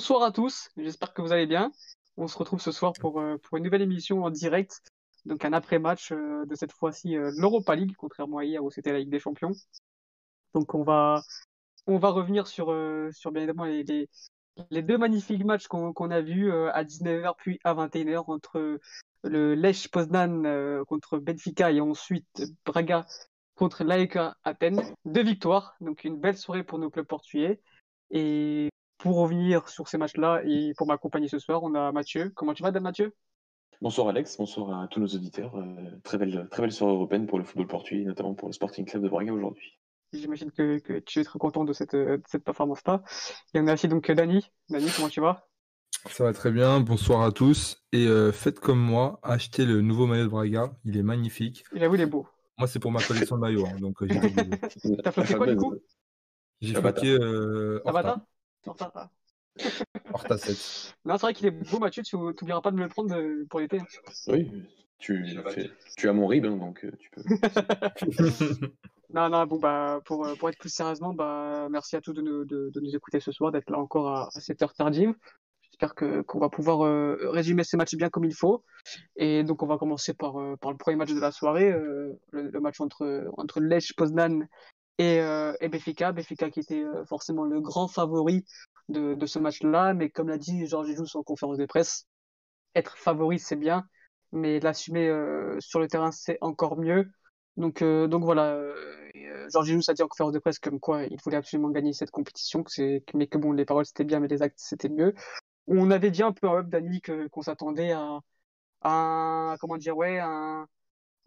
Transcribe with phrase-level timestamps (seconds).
[0.00, 1.72] Bonsoir à tous, j'espère que vous allez bien.
[2.16, 4.80] On se retrouve ce soir pour, euh, pour une nouvelle émission en direct,
[5.26, 8.92] donc un après-match euh, de cette fois-ci euh, l'Europa League, contrairement à hier où c'était
[8.92, 9.52] la Ligue des Champions.
[10.54, 11.20] Donc on va,
[11.86, 12.74] on va revenir sur,
[13.12, 14.08] sur bien évidemment les,
[14.70, 18.80] les, deux magnifiques matchs qu'on a vus à 19h puis à 21h entre
[19.22, 23.04] le Lech Poznan contre Benfica et ensuite Braga
[23.54, 24.80] contre l'AEK Athènes.
[25.04, 27.60] Deux victoires, donc une belle soirée pour nos clubs portugais.
[28.10, 32.30] Et pour revenir sur ces matchs-là et pour m'accompagner ce soir, on a Mathieu.
[32.34, 33.14] Comment tu vas, Dan Mathieu?
[33.80, 35.56] Bonsoir Alex, bonsoir à tous nos auditeurs.
[35.56, 38.84] Euh, très, belle, très belle soirée européenne pour le football portugais, notamment pour le Sporting
[38.84, 39.78] Club de Braga aujourd'hui.
[40.12, 43.02] J'imagine que, tu es très content de cette, cette performance-là.
[43.54, 44.46] Et on a aussi donc Dani.
[44.68, 45.48] Dani, comment tu vas?
[46.10, 47.82] Ça va très bien, bonsoir à tous.
[47.92, 51.64] Et euh, faites comme moi, achetez le nouveau maillot de Braga, il est magnifique.
[51.74, 52.26] Il avoue, il est beau.
[52.58, 54.08] Moi, c'est pour ma collection de maillots, hein, donc euh,
[55.02, 55.74] T'as floqué quoi du coup?
[56.60, 56.74] J'ai
[58.64, 58.74] 7.
[61.04, 62.02] Non, c'est vrai qu'il est beau, Mathieu.
[62.02, 63.80] Tu n'oublieras pas de me le prendre euh, pour l'été.
[64.28, 64.50] Oui,
[64.98, 65.24] tu,
[65.96, 67.22] tu as mon rib, hein, donc euh, tu peux.
[69.12, 72.22] non, non, bon, bah, pour, euh, pour être plus sérieusement, bah, merci à tous de
[72.22, 75.14] nous, de, nous écouter ce soir, d'être là encore à, cette heure tardive.
[75.62, 76.80] J'espère que, qu'on va pouvoir
[77.32, 78.64] résumer ces matchs bien comme il faut.
[79.16, 81.70] Et donc, on va commencer par, par le premier match de la soirée,
[82.32, 84.46] le, match entre, entre Lech Poznan
[85.00, 85.18] et,
[85.60, 86.12] et Béfica.
[86.12, 88.44] Béfica qui était forcément le grand favori
[88.90, 89.94] de, ce match-là.
[89.94, 92.06] Mais comme l'a dit Georges Jesus en conférence de presse,
[92.74, 93.84] être favori, c'est bien,
[94.32, 97.10] mais l'assumer euh, sur le terrain, c'est encore mieux.
[97.56, 101.04] Donc, euh, donc voilà, euh, Georges Jesus a dit en conférence de presse comme quoi
[101.04, 104.28] il voulait absolument gagner cette compétition, que mais que bon, les paroles c'était bien, mais
[104.28, 105.14] les actes c'était mieux.
[105.66, 107.00] On avait dit un peu en up, Dani,
[107.30, 108.20] qu'on s'attendait à,
[108.82, 110.66] à, comment dire, ouais, un,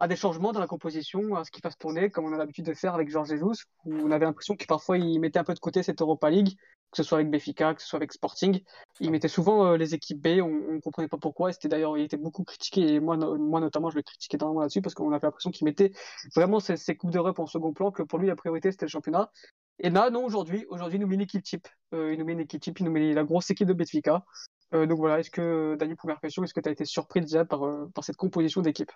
[0.03, 2.66] à des changements dans la composition, à ce qu'il fasse tourner, comme on a l'habitude
[2.66, 5.53] de faire avec Georges Jesus, où on avait l'impression que parfois il mettait un peu
[5.53, 6.58] de côté cette Europa League,
[6.91, 8.62] que ce soit avec Benfica, que ce soit avec Sporting.
[9.00, 12.03] Il mettait souvent euh, les équipes B, on ne comprenait pas pourquoi, c'était d'ailleurs, il
[12.03, 15.52] était beaucoup critiqué, et moi, notamment, je le critiquais énormément là-dessus, parce qu'on avait l'impression
[15.52, 15.94] qu'il mettait
[16.36, 19.31] vraiment ces, coupes d'Europe en second plan, que pour lui, la priorité, c'était le championnat.
[19.80, 21.69] Et là, non, aujourd'hui, aujourd'hui, il nous met une équipe type.
[21.94, 24.25] Euh, il nous met une équipe type, il nous met la grosse équipe de Benfica.
[24.74, 27.46] Euh, donc voilà, est-ce que, Daniel, première question, est-ce que tu as été surpris déjà
[27.46, 27.63] par
[28.02, 28.92] cette composition d'équipe?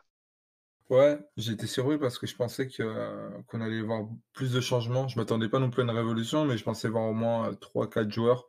[0.89, 5.07] Ouais, été surpris parce que je pensais que, qu'on allait voir plus de changements.
[5.07, 8.09] Je m'attendais pas non plus à une révolution, mais je pensais voir au moins 3-4
[8.09, 8.47] joueurs,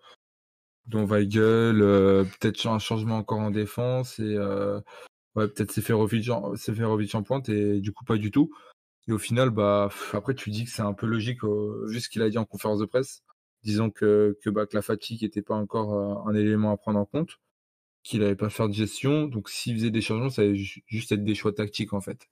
[0.88, 4.80] dont Weigel, euh, peut-être un changement encore en défense et euh,
[5.36, 8.50] ouais, peut-être Seferovic en, en pointe et du coup pas du tout.
[9.06, 12.22] Et au final, bah après tu dis que c'est un peu logique vu ce qu'il
[12.22, 13.22] a dit en conférence de presse,
[13.62, 16.98] disons que que, bah, que la fatigue n'était pas encore euh, un élément à prendre
[16.98, 17.38] en compte
[18.02, 19.26] qu'il n'avait pas faire de gestion.
[19.26, 22.28] Donc, s'il faisait des changements, ça allait juste être des choix tactiques, en fait.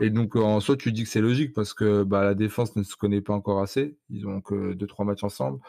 [0.00, 2.82] Et donc, en soi, tu dis que c'est logique parce que bah, la défense ne
[2.82, 3.96] se connaît pas encore assez.
[4.08, 5.60] Ils ont que deux, trois matchs ensemble.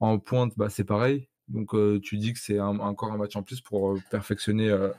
[0.00, 1.28] En pointe, bah, c'est pareil.
[1.48, 4.90] Donc, euh, tu dis que c'est encore un match en plus pour euh, perfectionner euh,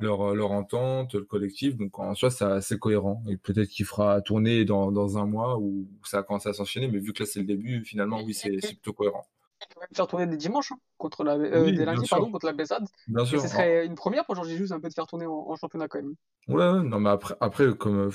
[0.00, 1.76] leur, leur entente, le collectif.
[1.76, 3.22] Donc, en soi, c'est assez cohérent.
[3.28, 6.88] Et peut-être qu'il fera tourner dans, dans un mois où ça a commencé à s'enchaîner.
[6.88, 9.26] Mais vu que là, c'est le début, finalement, oui, c'est plutôt cohérent
[9.66, 12.52] peut même faire tourner des dimanches hein, contre la euh, des lundis pardon contre la
[12.52, 12.84] Bessade.
[13.08, 13.40] Bien sûr.
[13.40, 16.00] ce serait une première pour Georges Jesus un peu de faire tourner en, championnat quand
[16.00, 16.14] même.
[16.48, 18.10] Ouais, non mais après après comme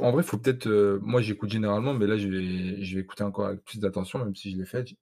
[0.00, 3.24] en vrai faut peut-être euh, moi j'écoute généralement mais là je vais je vais écouter
[3.24, 4.96] encore avec plus d'attention même si je l'ai fait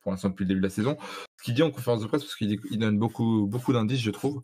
[0.00, 0.96] pour l'instant depuis le début de la saison.
[1.38, 4.10] Ce qu'il dit en conférence de presse parce qu'il il donne beaucoup beaucoup d'indices je
[4.10, 4.42] trouve.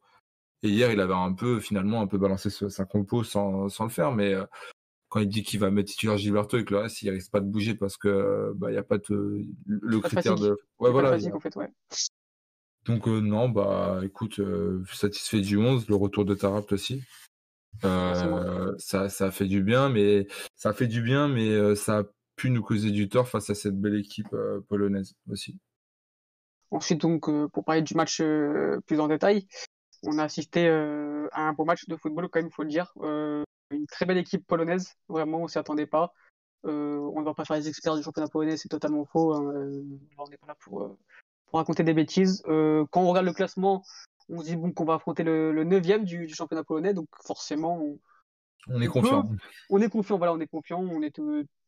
[0.63, 3.91] Et hier il avait un peu finalement un peu balancé sa compo sans sans le
[3.91, 4.45] faire mais euh,
[5.15, 7.39] quand il dit qu'il va mettre titulaire Gilberto et que le reste il risque pas
[7.39, 11.17] de bouger parce que bah il y a pas de le critère de ouais voilà.
[11.33, 11.71] en fait, ouais.
[12.85, 17.05] donc euh, non bah écoute euh, satisfait du 11 le retour de Tarapt aussi.
[17.85, 20.27] Euh, ça ça a fait du bien mais
[20.57, 22.03] ça a fait du bien mais ça a
[22.35, 24.35] pu nous causer du tort face à cette belle équipe
[24.69, 25.61] polonaise aussi.
[26.73, 28.21] Ensuite donc pour parler du match
[28.87, 29.47] plus en détail
[30.03, 32.93] on a assisté à un beau match de football quand même faut le dire
[33.71, 36.13] une très belle équipe polonaise, vraiment, on s'y attendait pas.
[36.67, 39.35] Euh, on ne va pas faire les experts du championnat polonais, c'est totalement faux.
[39.35, 39.53] Hein.
[39.55, 39.83] Euh,
[40.19, 40.99] on n'est pas là pour, euh,
[41.47, 42.43] pour raconter des bêtises.
[42.45, 43.83] quand on regarde le classement,
[44.31, 47.09] on se dit bon qu'on va affronter le, le 9 du, du, championnat polonais, donc
[47.23, 47.83] forcément
[48.69, 49.29] on, est confiant.
[49.69, 50.81] on est confiant, voilà, on est confiant.
[50.81, 51.15] On est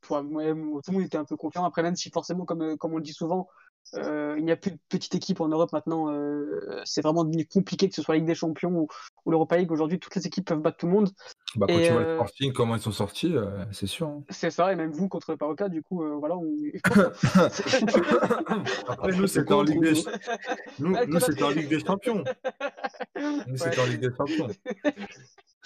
[0.01, 1.65] toi, moi, tout le monde était un peu confiant.
[1.65, 4.73] Après, même si forcément, comme, comme on le dit souvent, euh, il n'y a plus
[4.73, 6.11] de petite équipe en Europe maintenant.
[6.11, 8.89] Euh, c'est vraiment devenu compliqué que ce soit la Ligue des Champions ou,
[9.25, 9.71] ou l'Europa League.
[9.71, 11.11] Aujourd'hui, toutes les équipes peuvent battre tout le monde.
[11.57, 13.35] Bah, quand tu vois le euh, Sporting, comment ils sont sortis,
[13.73, 14.09] c'est sûr.
[14.09, 14.25] Hein.
[14.29, 16.37] C'est ça, et même vous contre le Paroca, du coup, voilà.
[16.37, 16.55] On...
[18.89, 19.95] Après, nous, c'était en Ligue des
[20.79, 22.25] nous, nous c'était en Ligue des Champions.
[23.47, 24.49] Nous, c'était en Ligue des Champions.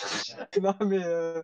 [0.62, 1.42] non, mais euh,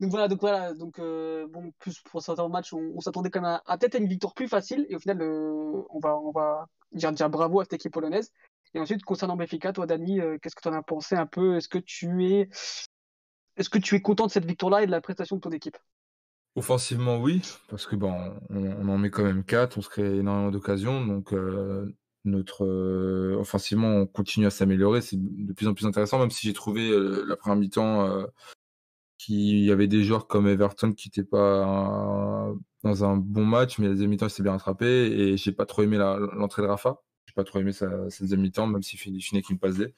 [0.00, 3.40] donc voilà, donc voilà, donc euh, bon, plus pour certains matchs, on, on s'attendait quand
[3.40, 6.30] même à, peut-être à une victoire plus facile, et au final, euh, on va, on
[6.30, 8.32] va dire bravo à cette équipe polonaise.
[8.74, 11.56] Et ensuite, concernant Benfica, toi, Dani, qu'est-ce que tu en as pensé un peu?
[11.56, 12.48] Est-ce que tu es,
[13.56, 15.78] est-ce que tu es content de cette victoire-là et de la prestation de ton équipe?
[16.56, 21.04] Offensivement, oui, parce que on, en met quand même 4, on se crée énormément d'occasions,
[21.06, 21.32] donc
[22.28, 22.66] notre
[23.36, 26.90] offensivement, on continue à s'améliorer, c'est de plus en plus intéressant, même si j'ai trouvé
[27.26, 28.26] la première mi-temps
[29.18, 32.52] qu'il y avait des joueurs comme Everton qui n'étaient pas
[32.82, 35.66] dans un bon match, mais la deuxième mi-temps, il s'est bien rattrapé et j'ai pas
[35.66, 37.02] trop aimé l'entrée de Rafa.
[37.26, 37.88] J'ai pas trop aimé sa,
[38.20, 39.94] deuxième mi-temps, même s'il finit qu'il me passait.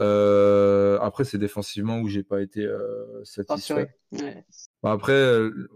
[0.00, 3.94] Euh, après, c'est défensivement où j'ai pas été euh, satisfait.
[4.82, 5.68] Bah, après, euh,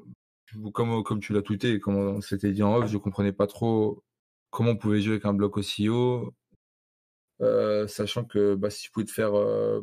[0.72, 3.46] comme, comme tu l'as tweeté et comme on s'était dit en off, je comprenais pas
[3.46, 4.02] trop
[4.50, 6.34] comment on pouvait jouer avec un bloc aussi haut,
[7.86, 9.32] sachant que bah, si tu pouvais te faire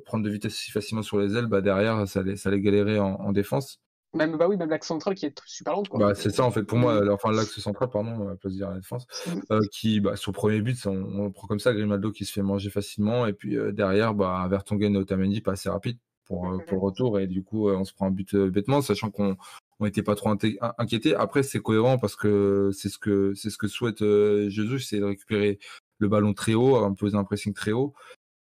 [0.06, 3.00] prendre de vitesse si facilement sur les ailes, bah, derrière, ça allait, ça allait galérer
[3.00, 3.80] en défense.
[4.16, 5.84] Même, bah oui, même l'axe central qui est super long.
[5.94, 7.10] Bah, c'est ça, en fait, pour moi, mm.
[7.10, 9.06] enfin, l'axe central, pardon, à place de dire la défense,
[9.52, 12.42] euh, qui, bah, sur le premier but, on, prend comme ça, Grimaldo qui se fait
[12.42, 16.82] manger facilement, et puis derrière, bah, Vertonghen et Otamendi, pas assez rapide pour, pour le
[16.82, 19.36] retour, et du coup, on se prend un but bêtement, sachant qu'on
[19.84, 21.16] n'était pas trop inquiété.
[21.16, 25.06] Après, c'est cohérent parce que c'est ce que, c'est ce que souhaite Jésus, c'est de
[25.06, 25.60] récupérer
[26.00, 27.94] le ballon très haut, un peu un pressing très haut.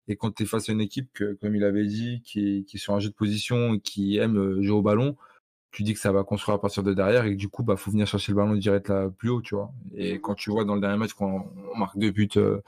[0.06, 2.76] Et quand tu es face à une équipe, que, comme il avait dit, qui qui
[2.76, 5.16] est sur un jeu de position et qui aime jouer au ballon,
[5.74, 7.76] tu dis que ça va construire à partir de derrière et que du coup, bah,
[7.76, 9.72] faut venir chercher le ballon direct là plus haut, tu vois.
[9.94, 12.60] Et quand tu vois dans le dernier match qu'on marque deux buts euh,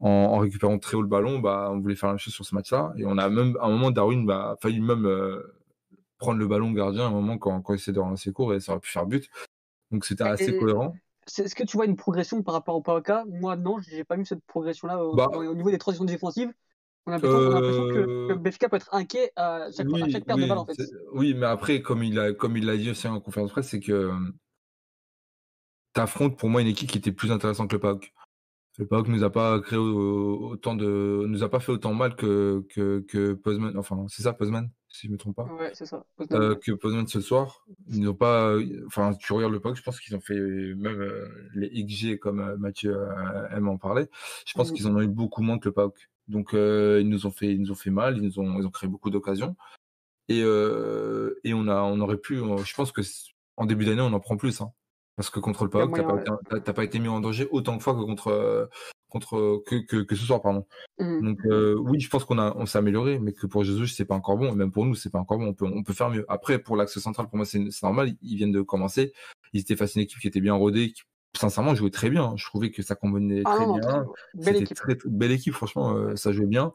[0.00, 2.54] en, récupérant très haut le ballon, bah, on voulait faire la même chose sur ce
[2.54, 2.92] match-là.
[2.96, 5.42] Et on a même, à un moment, Darwin bah, failli même euh,
[6.18, 8.60] prendre le ballon gardien à un moment quand, quand il s'est de relancer court et
[8.60, 9.28] ça aurait pu faire but.
[9.90, 10.94] Donc c'était assez cohérent.
[11.38, 14.24] Est-ce que tu vois une progression par rapport au PAOK Moi, non, j'ai pas vu
[14.24, 16.52] cette progression-là au, bah au niveau des transitions défensives.
[17.06, 20.66] On a l'impression que, euh, peut être inquiet à chaque, oui, perte de balle en
[20.66, 20.74] fait.
[21.12, 23.80] Oui, mais après, comme il a, comme il l'a dit aussi en conférence presse, c'est
[23.80, 24.12] que
[25.94, 28.12] tu affrontes pour moi une équipe qui était plus intéressante que le PAOK.
[28.78, 32.66] Le PAOK nous a pas créé autant de, nous a pas fait autant mal que
[32.70, 33.76] que, que Postman.
[33.78, 35.44] Enfin, c'est ça, Postman, si je me trompe pas.
[35.44, 36.04] Ouais, c'est ça.
[36.32, 37.64] Euh, que Postman ce soir.
[37.90, 38.56] Ils n'ont pas.
[38.86, 42.56] Enfin, tu regardes le PAOK, je pense qu'ils ont fait même euh, les XG comme
[42.56, 42.98] Mathieu
[43.50, 44.06] aime en parler.
[44.46, 44.74] Je pense mm.
[44.74, 46.08] qu'ils en ont eu beaucoup moins que le PAOK.
[46.28, 48.66] Donc euh, ils nous ont fait, ils nous ont fait mal, ils nous ont, ils
[48.66, 49.56] ont créé beaucoup d'occasions.
[50.28, 53.00] Et, euh, et on a, on aurait pu, je pense que
[53.56, 54.72] en début d'année on en prend plus, hein.
[55.16, 55.96] parce que contre le PAOK,
[56.50, 58.68] t'as pas, pas, été mis en danger autant de fois que contre,
[59.08, 60.66] contre que, que, que ce soir, pardon.
[60.98, 61.22] Mmh.
[61.22, 64.04] Donc euh, oui, je pense qu'on a, on s'est amélioré, mais que pour Jésus c'est
[64.04, 65.46] pas encore bon, et même pour nous c'est pas encore bon.
[65.48, 66.24] On peut, on peut faire mieux.
[66.28, 69.12] Après pour l'axe central, pour moi c'est normal, ils viennent de commencer.
[69.52, 71.02] Ils étaient face à une équipe qui était bien rodée, qui
[71.36, 72.34] sincèrement, jouait très bien.
[72.36, 74.06] Je trouvais que ça combinait ah très bien.
[74.34, 74.76] Belle équipe.
[74.76, 76.72] Très, belle équipe, franchement, euh, ça jouait bien.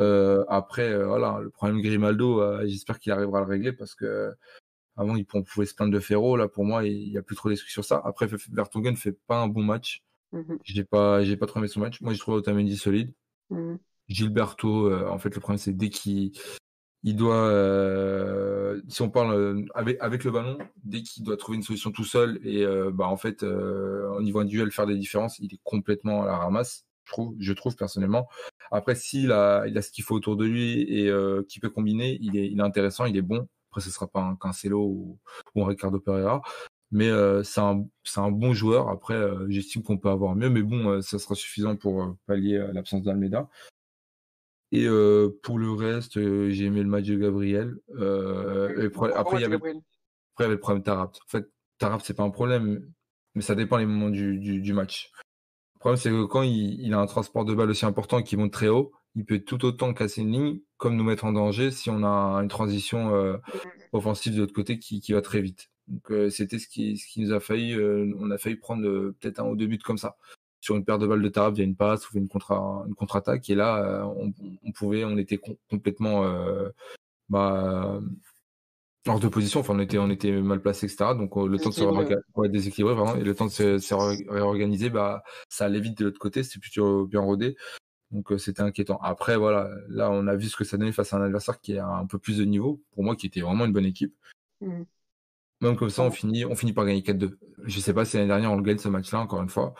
[0.00, 4.32] Euh, après, voilà, le problème Grimaldo, j'espère qu'il arrivera à le régler parce que
[4.96, 6.36] avant, il pouvait se plaindre de Ferro.
[6.36, 8.00] Là, pour moi, il n'y a plus trop d'excuses sur ça.
[8.04, 10.02] Après, Vertonghen ne fait pas un bon match.
[10.34, 12.00] Mmh j'ai pas, j'ai pas trop aimé son match.
[12.00, 13.12] Moi, j'ai trouvé Otamendi solide.
[13.50, 13.76] Mmh
[14.08, 16.32] Gilberto, en fait, le problème, c'est dès qu'il
[17.06, 21.56] il doit, euh, si on parle euh, avec, avec le ballon, dès qu'il doit trouver
[21.56, 25.38] une solution tout seul et euh, bah en fait au niveau individuel faire des différences,
[25.38, 26.86] il est complètement à la ramasse.
[27.04, 28.26] Je trouve, je trouve personnellement.
[28.72, 31.12] Après, s'il a, il a ce qu'il faut autour de lui et
[31.46, 33.46] qui peut combiner, il est, il est intéressant, il est bon.
[33.70, 35.18] Après, ce sera pas un Cancelo ou,
[35.54, 36.40] ou un Ricardo Pereira,
[36.94, 37.10] mais
[37.44, 37.84] c'est un,
[38.16, 38.88] un bon joueur.
[38.88, 43.50] Après, j'estime qu'on peut avoir mieux, mais bon, ça sera suffisant pour pallier l'absence d'Almeida.
[44.74, 47.76] Et euh, pour le reste, euh, j'ai aimé le match de Gabriel.
[47.96, 51.14] Euh, après, il y avait, après, le problème Tarap.
[51.14, 51.48] En fait,
[51.78, 52.84] Tarap, c'est pas un problème,
[53.36, 55.12] mais ça dépend les moments du, du, match.
[55.74, 58.52] Le problème, c'est que quand il, a un transport de balle aussi important qui monte
[58.52, 61.88] très haut, il peut tout autant casser une ligne comme nous mettre en danger si
[61.88, 63.38] on a une transition
[63.92, 65.70] offensive de l'autre côté qui, qui, va très vite.
[65.88, 67.76] Donc c'était ce qui, ce qui nous a failli,
[68.18, 68.82] on a failli prendre
[69.20, 70.16] peut-être un ou deux buts comme ça.
[70.64, 72.52] Sur une paire de balles de Tarab via une passe ou une contre
[72.88, 73.50] une contre-attaque.
[73.50, 74.32] Et là euh,
[74.64, 75.38] on, pouvait on était
[75.68, 76.70] complètement euh,
[77.28, 78.00] bah,
[79.06, 79.60] hors de position.
[79.60, 82.48] Enfin on était on était mal placé etc donc euh, le temps de se ouais,
[82.48, 83.14] déséquilibrer vraiment.
[83.16, 86.42] Et le temps de se, réorganiser bah ça allait vite de l'autre côté.
[86.42, 87.56] C'était plutôt bien rodé.
[88.10, 88.98] Donc c'était inquiétant.
[89.02, 91.76] Après voilà là on a vu ce que ça donnait face à un adversaire qui
[91.76, 94.14] a un peu plus de niveau pour moi qui était vraiment une bonne équipe.
[94.62, 94.84] Mmh.
[95.64, 98.28] Même comme ça on finit on finit par gagner 4-2 je sais pas si l'année
[98.28, 99.74] dernière on le gagne ce match là encore une fois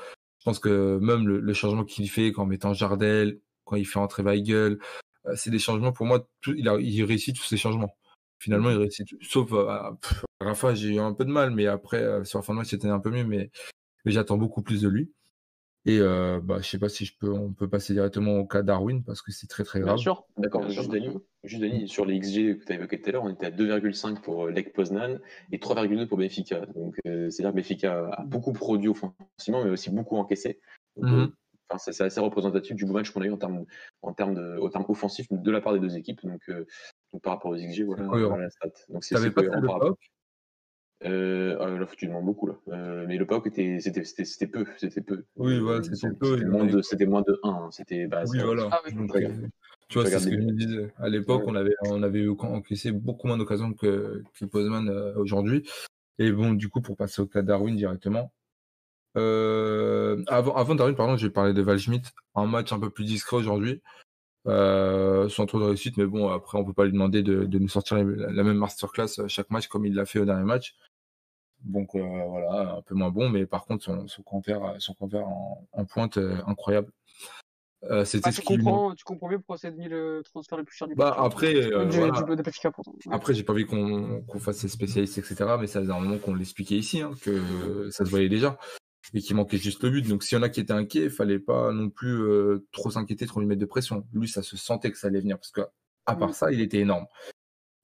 [0.44, 4.22] je pense que même le, changement qu'il fait en mettant Jardel, quand il fait entrer
[4.22, 4.78] Weigel,
[5.24, 6.28] euh, c'est des changements pour moi.
[6.46, 7.96] il, a, il réussit tous ces changements.
[8.38, 9.08] Finalement, il réussit.
[9.22, 9.96] Sauf euh, à,
[10.42, 12.68] Rafa, j'ai eu un peu de mal, mais après, euh, sur la fin de match,
[12.68, 13.24] c'était un peu mieux.
[13.24, 13.50] Mais,
[14.04, 15.10] mais j'attends beaucoup plus de lui.
[15.86, 18.62] Et euh, bah, je sais pas si je peux, on peut passer directement au cas
[18.62, 19.96] Darwin parce que c'est très très grave.
[19.96, 20.24] Bien sûr.
[20.38, 21.08] D'accord, juste Dani,
[21.44, 23.50] juste Dani, sur les XG que tu as évoqué tout à l'heure, on était à
[23.50, 25.18] 2,5 pour euh, Lech Poznan
[25.52, 26.64] et 3,2 pour Benfica.
[26.74, 30.58] Donc euh, c'est-à-dire que Benfica a beaucoup produit offensivement, mais aussi beaucoup encaissé.
[30.96, 31.26] Donc, euh,
[31.68, 33.66] enfin, c'est assez représentatif du beau match qu'on a eu en termes,
[34.00, 36.24] en termes, de, en termes offensifs de la part des deux équipes.
[36.24, 36.64] Donc, euh,
[37.12, 38.04] donc par rapport aux XG, voilà,
[38.38, 38.68] la stat.
[38.88, 39.98] Donc c'est pas de par rapport-
[41.04, 42.54] Euh, ah, là, tu demandes beaucoup là.
[42.68, 45.24] Euh, mais le PAOK était, c'était, c'était, c'était peu, c'était peu.
[45.36, 47.48] Oui, voilà, Euh, c'était c'était peu, il moins de, c'était moins de 1.
[47.50, 47.68] hein.
[47.72, 48.68] C'était, bah, Oui, voilà.
[48.72, 48.94] Ah oui.
[48.94, 49.48] Donc, Regarde.
[49.88, 50.92] tu vois, c'est ce que je me disais.
[50.98, 51.48] À l'époque, Ouais.
[51.52, 55.68] on avait, on avait eu encaissé beaucoup moins d'occasions que, que Postman euh, aujourd'hui.
[56.18, 58.32] Et bon, du coup, pour passer au cas Darwin directement.
[59.16, 62.08] Euh, avant, avant Darwin, pardon, j'ai parlé de Val Schmidt.
[62.34, 63.82] Un match un peu plus discret aujourd'hui.
[64.46, 67.58] Euh, sans trop de réussite, mais bon, après, on peut pas lui demander de, de
[67.58, 70.44] nous sortir la, la même masterclass à chaque match comme il l'a fait au dernier
[70.44, 70.74] match.
[71.62, 75.66] Donc euh, voilà, un peu moins bon, mais par contre, son, son compère, son en,
[75.72, 76.90] en pointe, euh, incroyable.
[77.84, 80.64] Euh, C'était Ah, ce tu, comprends, tu comprends mieux pourquoi c'est devenu le transfert le
[80.64, 81.24] plus cher du Bah, Benfica.
[81.24, 82.12] après, Euh, euh, du, voilà.
[82.12, 82.92] du- pardon.
[83.06, 83.14] Ouais.
[83.14, 85.56] Après, j'ai pas envie qu'on qu'on fasse ses spécialistes, etc.
[85.58, 88.58] Mais ça faisait un moment qu'on l'expliquait ici, hein, que ça se voyait déjà.
[89.12, 90.08] Et qu'il manquait juste le but.
[90.08, 92.90] Donc, s'il y en a qui étaient inquiets, il fallait pas non plus euh, trop
[92.90, 94.06] s'inquiéter, trop lui mettre de pression.
[94.12, 95.38] Lui, ça se sentait que ça allait venir.
[95.38, 95.60] Parce que,
[96.06, 96.34] à part Mm.
[96.34, 97.06] ça, il était énorme.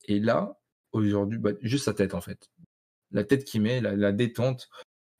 [0.06, 0.58] Et là,
[0.92, 2.50] aujourd'hui, bah, juste sa tête, en fait.
[3.10, 4.70] La tête qu'il met, la, la détente.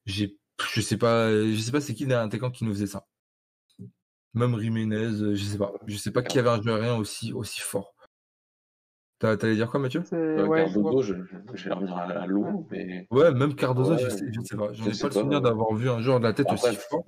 [0.07, 0.39] J'ai,
[0.73, 3.07] je sais pas, je sais pas c'est qui derrière attaquant qui nous faisait ça.
[4.33, 5.73] Même Jiménez, je sais pas.
[5.87, 7.95] Je sais pas qui avait un joueur rien aussi, aussi fort.
[9.21, 10.03] T'allais dire quoi, Mathieu?
[10.15, 10.65] Euh, ouais.
[10.65, 11.15] Cardozo, je,
[11.53, 14.73] je vais revenir à, à l'eau, mais Ouais, même Cardozo, je, sais, je sais pas.
[14.73, 15.45] J'en je ai pas le souvenir ouais.
[15.45, 17.05] d'avoir vu un joueur de la tête après, aussi fort.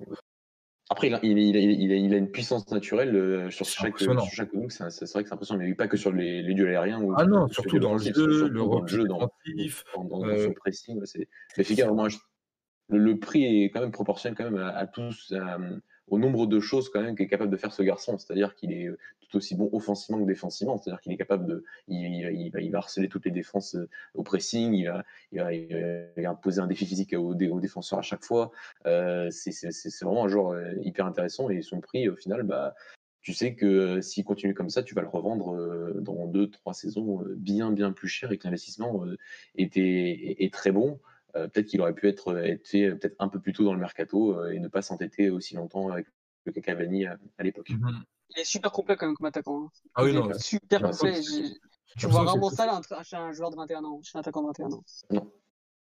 [0.91, 3.49] après il, a, il, a, il, a, il a- il a une puissance naturelle euh,
[3.49, 6.43] sur chaque, sur chaque c'est c'est vrai que c'est impressionnant, mais pas que sur les,
[6.43, 7.01] les duels aériens.
[7.01, 8.49] Ou, Ah non, ou sur surtout dans le jeu, le jeu,
[9.05, 9.29] dans, dans,
[10.05, 11.01] dans, dans euh, son pressing.
[11.05, 11.27] c'est
[11.81, 12.19] vraiment, je-
[12.89, 15.57] le, le prix est quand même proportionnel quand même à, à tous, à-
[16.07, 18.17] au nombre de choses quand même qu'est capable de faire ce garçon.
[18.17, 18.89] C'est-à-dire qu'il est
[19.21, 20.77] tout aussi bon offensivement que défensivement.
[20.77, 24.85] C'est-à-dire qu'il est capable de, il, va, harceler toutes les défenses euh, au pressing, il
[24.87, 28.51] va, il imposer un défi physique aux, dé- aux défenseurs à chaque fois.
[28.85, 29.69] Euh, c'est
[30.01, 32.75] vraiment un joueur euh, hyper intéressant et son prix au final, bah,
[33.21, 36.49] tu sais que euh, s'il continue comme ça, tu vas le revendre euh, dans deux,
[36.49, 39.17] trois saisons euh, bien, bien plus cher et que l'investissement euh,
[39.55, 40.99] était, est, est très bon.
[41.35, 43.73] Euh, peut-être qu'il aurait pu être, être fait euh, peut-être un peu plus tôt dans
[43.73, 46.05] le mercato euh, et ne pas s'entêter aussi longtemps avec
[46.45, 47.69] le Cavani à, à l'époque.
[47.71, 48.03] Mhm.
[48.35, 49.65] Il est super complet quand même comme attaquant.
[49.65, 49.69] hein.
[49.95, 50.31] Ah oui, non.
[50.37, 51.21] super Ouais, complet.
[51.97, 54.47] Tu vois vraiment ça là, chez un joueur de 21 ans, chez un attaquant de
[54.47, 54.83] 21 ans.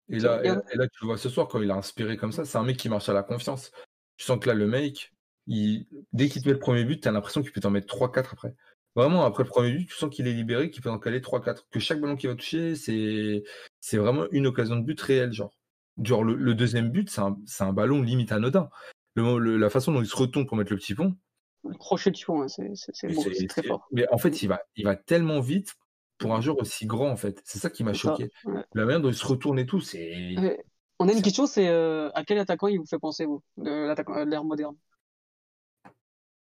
[0.08, 1.74] Et là, et, Et- là- et là, tu le vois ce soir, quand il a
[1.74, 3.72] inspiré comme ça, c'est un mec qui marche à la confiance.
[4.16, 5.12] Tu sens que là, le mec,
[5.46, 7.86] il, dès qu'il te met le premier but, tu as l'impression qu'il peut t'en mettre
[7.94, 8.54] 3-4 après.
[8.94, 11.66] Vraiment, après le premier but, tu sens qu'il est libéré, qu'il peut en caler 3-4.
[11.70, 13.42] Que chaque ballon qu'il va toucher, c'est
[13.86, 15.54] c'est vraiment une occasion de but réelle, genre.
[16.02, 18.68] Genre, le, le deuxième but, c'est un, un ballon limite anodin.
[19.14, 21.16] Le, le- la façon dont il se retourne pour mettre le petit pont,
[21.62, 23.86] Le crochet du fond, hein, c'est très fort.
[23.92, 25.76] Mais en fait, il va, il va tellement vite
[26.18, 27.40] pour un joueur aussi grand, en fait.
[27.44, 28.28] C'est ça qui m'a ça, choqué.
[28.46, 28.64] ouais.
[28.74, 30.36] La manière dont il se retourne et tout, c'est.
[30.36, 30.64] Ouais.
[30.98, 33.64] On a une question, c'est euh, à quel attaquant il vous fait penser, vous, de
[33.64, 34.74] de l'ère moderne?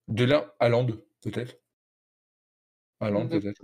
[0.09, 0.87] De là, Haaland,
[1.23, 1.57] peut-être.
[3.01, 3.63] Haaland, peut-être.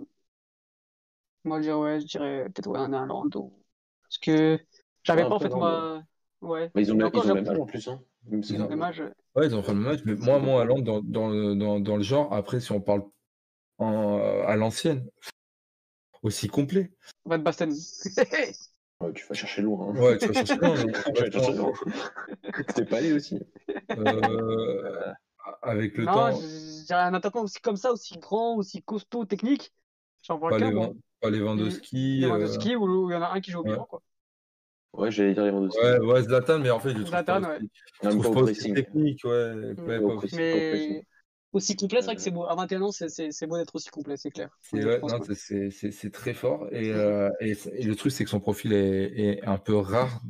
[1.45, 3.29] Moi, je dirais, ouais, je dirais peut-être ouais, un Haaland.
[3.35, 3.53] ou-
[4.09, 4.59] Parce que
[5.05, 6.03] j'avais pas en fait moi.
[6.41, 6.71] Ouais.
[6.75, 7.88] Mais ils ont, le- ils ont le j'avoue, même âge en plus.
[7.88, 8.00] Hein.
[8.31, 9.03] Ils ont- même âge.
[9.35, 11.81] Ouais, ils ont fait le même match, mais moi, moi, Haaland, dans, dans, le- dans,
[11.81, 13.03] dans le genre, après, si on parle
[13.79, 15.07] en, à l'ancienne,
[16.23, 16.93] aussi complet.
[17.25, 17.73] Van Basten.
[19.00, 19.91] Ouais, tu vas chercher loin.
[19.95, 20.00] Hein.
[20.00, 20.75] Ouais, tu vas chercher loin.
[22.75, 23.38] T'es pas allé aussi.
[23.93, 25.12] euh,
[25.62, 26.41] avec le non, temps,
[26.88, 29.73] dirais un attaquant aussi comme ça, aussi grand, aussi costaud, technique.
[30.23, 32.21] J'en vois pas, les, Lewandowski.
[32.21, 33.73] Lewandowski, euh, ou il y en a un qui joue au ouais.
[33.73, 34.03] bilan, quoi.
[34.95, 35.81] Ouais, j'allais dire Lewandowski.
[35.81, 37.59] Ouais, ouais, Zlatan, mais en fait, je trouve Zlatan, pas ouais.
[38.03, 39.55] je trouve pas aussi technique, ouais.
[39.55, 39.65] Mm.
[39.65, 40.37] ouais, Pas pas au aussi-.
[40.37, 41.03] Mais
[41.53, 42.45] aussi complet, c'est vrai que c'est beau.
[42.45, 44.51] À 21 ans, c'est- c'est c'est beau d'être aussi complet, c'est clair.
[44.63, 46.11] C'est ouais, ouais.
[46.11, 46.67] très fort.
[46.73, 50.21] Et, euh, et, le truc, c'est que son profil est, est un peu rare,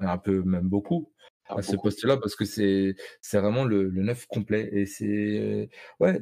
[0.00, 1.12] un peu même beaucoup,
[1.48, 4.68] Ah, à ce poste-là, parce que c'est c'est vraiment le, le neuf complet.
[4.72, 5.68] Et c'est
[6.00, 6.20] ouais,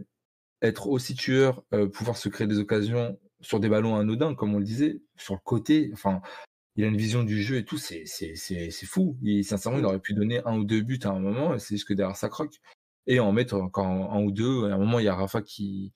[0.62, 4.58] être aussi tueur, euh, pouvoir se créer des occasions sur des ballons anodins, comme on
[4.58, 5.90] le disait, sur le côté.
[5.92, 6.20] Enfin,
[6.76, 9.16] il a une vision du jeu et tout, c'est c'est- c'est- c'est fou.
[9.24, 11.74] Et sincèrement, il aurait pu donner un ou deux buts à un moment, et c'est
[11.76, 12.60] juste que derrière ça croque.
[13.06, 14.64] Et en mettre encore un, un ou deux.
[14.70, 15.92] À un moment, il y a Rafa qui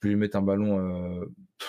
[0.00, 1.24] peut lui mettre un ballon euh,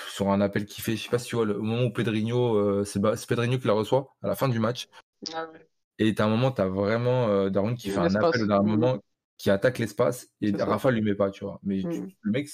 [0.10, 1.92] sur un appel qui fait, je sais pas si tu vois, le- au moment où
[1.92, 4.88] Pedrinho, euh, c'est Pedrinho qui la reçoit à la fin du match.
[5.34, 5.68] Ah ouais.
[6.00, 8.80] Et t'as un moment, t'as vraiment euh, Darwin qui fait un appel au dernier Mhm.
[8.80, 9.00] moment,
[9.38, 10.52] qui attaque l'espace, et.
[10.52, 11.60] Rafa lui met pas, tu vois.
[11.64, 12.10] Mais Mhm.
[12.22, 12.50] le mec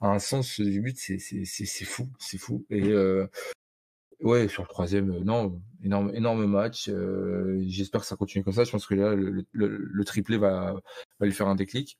[0.00, 2.64] a un sens du but, c'est c'est- c'est- c'est fou, c'est fou.
[2.70, 3.26] Et, euh,
[4.22, 6.88] Ouais, sur le troisième, euh, non, énorme, énorme match.
[6.88, 8.64] Euh, j'espère que ça continue comme ça.
[8.64, 10.74] Je pense que là, le, le, triplé va,
[11.20, 11.98] va lui faire un déclic.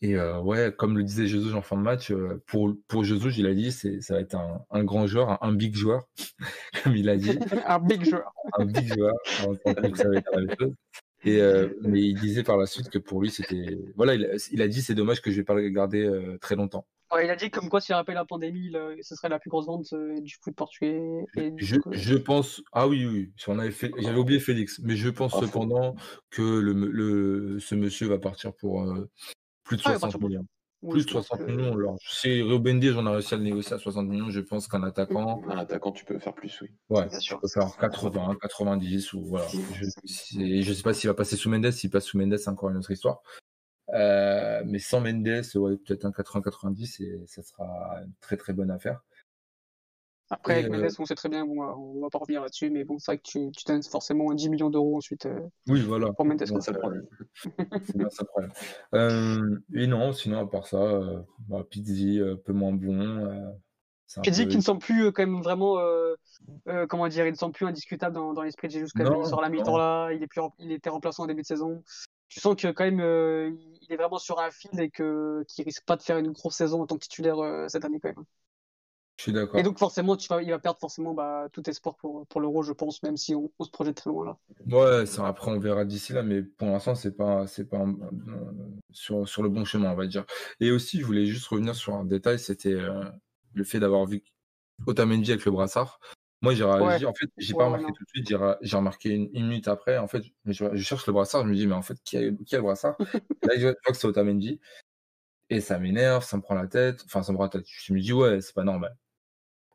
[0.00, 2.10] Et euh, ouais, comme le disait Jesus en fin de match,
[2.46, 5.52] pour, pour Jesus, il a dit, c'est, ça va être un, un grand joueur, un,
[5.52, 6.08] big joueur,
[6.82, 7.38] comme il a dit.
[7.66, 8.32] un big joueur.
[8.58, 9.14] un big joueur.
[9.26, 9.52] ça va
[10.16, 10.72] être la même chose.
[11.24, 11.40] Et,
[11.82, 13.78] mais il disait par la suite que pour lui, c'était.
[13.96, 16.86] Voilà, il, il, a dit c'est dommage que je vais pas le garder très longtemps
[17.22, 19.92] il a dit comme quoi, s'il rappelle la pandémie, ce serait la plus grosse vente
[19.92, 21.26] euh, du foot portugais.
[21.36, 22.62] je, pense.
[22.72, 23.32] Ah oui, oui.
[23.46, 23.90] on avait fait...
[23.98, 25.94] J'avais oublié Félix, mais je pense cependant
[26.30, 29.08] que le, le, ce monsieur va partir pour euh,
[29.64, 30.46] plus de 60 ah, millions.
[30.88, 31.74] Plus de 60 millions.
[31.74, 34.30] Alors, chez Ruben j'en ai réussi à le négocier à 60 millions.
[34.30, 35.42] Je pense qu'un attaquant.
[35.48, 36.68] Un attaquant, tu peux faire plus, oui.
[36.90, 39.46] Ouais, tu peux faire 80, 90 ou voilà.
[39.48, 41.70] Je, je sais pas s'il va passer sous Mendes.
[41.70, 43.22] S'il passe sous Mendes, c'est encore une autre histoire.
[43.92, 48.70] Euh, mais sans Mendes, ouais, peut-être un 80-90 et ça sera une très très bonne
[48.70, 49.00] affaire.
[50.30, 52.84] Après, avec Mendes, euh, on sait très bien, bon, on va pas revenir là-dessus, mais
[52.84, 56.12] bon, c'est vrai que tu, tu donnes forcément 10 millions d'euros ensuite euh, oui, voilà.
[56.12, 56.44] pour Mendes.
[56.60, 56.72] ça
[58.94, 61.00] euh, et non, sinon, à part ça,
[61.48, 63.54] bah, Pizzi, un peu moins bon.
[64.22, 65.78] Pizzi qui ne semble plus quand même vraiment,
[66.88, 69.50] comment dire, il ne semble plus indiscutable dans, dans l'esprit de Jesus il sort la
[69.50, 71.82] mi-temps là, il, est plus, il était remplaçant en début de saison
[72.34, 73.52] tu sens que quand même euh,
[73.82, 76.56] il est vraiment sur un fil et que qu'il risque pas de faire une grosse
[76.56, 78.24] saison en tant que titulaire euh, cette année quand même.
[79.16, 79.60] Je suis d'accord.
[79.60, 82.62] Et donc forcément, tu vas, il va perdre forcément bah, tout espoir pour, pour l'Euro,
[82.62, 84.38] je pense, même si on, se projette très loin là.
[84.66, 87.84] Ouais, ça, après on verra d'ici là, mais pour l'instant c'est pas c'est pas
[88.90, 90.24] sur, sur le bon chemin, on va dire.
[90.60, 93.04] Et aussi, je voulais juste revenir sur un détail, c'était euh,
[93.52, 94.22] le fait d'avoir vu
[94.86, 96.00] Otamendi avec le brassard.
[96.42, 97.06] Moi, j'ai réagi.
[97.06, 98.36] En fait, j'ai pas remarqué tout de suite.
[98.60, 99.96] J'ai remarqué une, minute après.
[99.96, 101.42] En fait, je, cherche le brassard.
[101.44, 102.96] Je me dis, mais en fait, qui a, qui a le brassard?
[103.42, 104.60] Là, je vois que c'est Otamendi.
[105.48, 107.02] Et ça m'énerve, ça me prend la tête.
[107.06, 107.64] Enfin, ça me prend la tête.
[107.66, 108.94] Je me dis, ouais, c'est pas normal.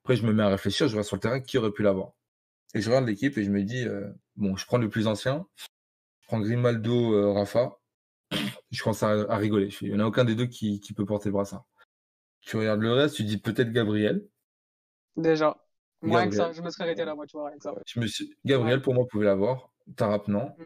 [0.09, 0.87] Après, je me mets à réfléchir.
[0.87, 2.13] Je vois sur le terrain qui aurait pu l'avoir.
[2.73, 5.45] Et je regarde l'équipe et je me dis, euh, bon, je prends le plus ancien.
[5.55, 7.77] Je prends Grimaldo, euh, Rafa.
[8.71, 9.69] Je commence à, rigoler.
[9.81, 11.63] il n'y en a aucun des deux qui, qui peut porter le brassard.
[12.41, 14.27] Tu regardes le reste, tu dis peut-être Gabriel.
[15.15, 15.55] Déjà.
[16.01, 17.75] Moins que ça, je me serais arrêté là, moi, tu vois, ça.
[17.85, 18.35] Je me suis...
[18.45, 19.71] Gabriel, pour moi, pouvait l'avoir.
[19.95, 20.55] Tarap, non.
[20.57, 20.63] Mm.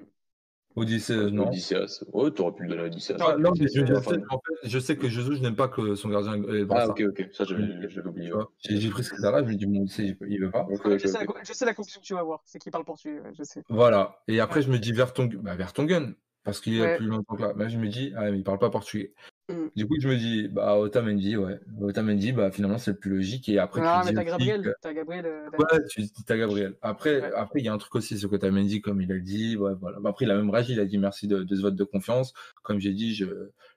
[0.76, 1.48] Odysseus, non.
[1.48, 2.04] Odysseus.
[2.14, 3.16] Ouais, t'aurais pu le donner à Odysseus.
[3.20, 5.68] Ah, non, mais je, je, sais, en fait, je sais que Jesus, je n'aime pas
[5.68, 7.30] que son gardien ait le Ah, ok, ok.
[7.32, 7.64] Ça, j'avais
[8.06, 8.32] oublié.
[8.60, 9.86] J'ai pris ce critère-là, je me dis, bon,
[10.28, 10.66] il veut pas.
[10.70, 12.86] Okay, je, sais la, je, sais la, conclusion que tu vas avoir, c'est qu'il parle
[12.86, 13.64] portugais, je sais.
[13.70, 14.22] Voilà.
[14.28, 17.54] Et après, je me dis, Vertonghen, bah, Vertonghen parce qu'il est plus longtemps que là.
[17.56, 19.14] Mais je me dis, ah, mais il parle pas portugais.
[19.50, 19.68] Mm.
[19.76, 21.60] Du coup, je me dis, bah, Otamendi, ouais.
[21.82, 23.50] Otamendi, bah, finalement, c'est le plus logique.
[23.50, 24.76] Et après, non, mais t'as Gabriel.
[24.82, 25.26] T'as Gabriel.
[25.26, 26.76] Euh, ouais, tu as Gabriel.
[26.82, 29.58] Après, après, il y a un truc aussi, c'est que Otamendi, comme il a dit,
[29.58, 30.00] ouais, voilà.
[30.00, 32.34] Bah, après, il a même réagi, il a dit merci de, ce vote de confiance.
[32.62, 33.26] Comme j'ai dit, je,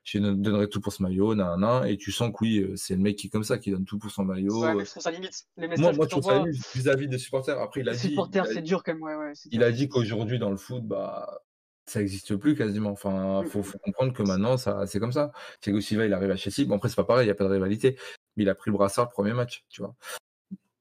[0.03, 2.95] je donnerai tout pour ce maillot, nan, nan, Et tu sens que oui, euh, c'est
[2.95, 4.61] le mec qui est comme ça, qui donne tout pour son maillot.
[4.61, 5.47] Ouais, mais je trouve ça limite.
[5.57, 7.59] Les messages moi, moi je trouve ça limite vis-à-vis des supporters.
[7.59, 8.09] Après, il a les dit.
[8.09, 9.33] supporters, c'est dur quand même, ouais, ouais.
[9.51, 11.41] Il a dit qu'aujourd'hui, dans le foot, bah,
[11.87, 12.91] ça n'existe plus quasiment.
[12.91, 13.47] Enfin, mmh.
[13.47, 15.31] faut, faut comprendre que maintenant, ça, c'est comme ça.
[15.61, 16.67] Thiago Silva, il arrive à Chelsea.
[16.67, 17.97] Bon, après, c'est pas pareil, il n'y a pas de rivalité.
[18.35, 19.95] Mais il a pris le brassard le premier match, tu vois.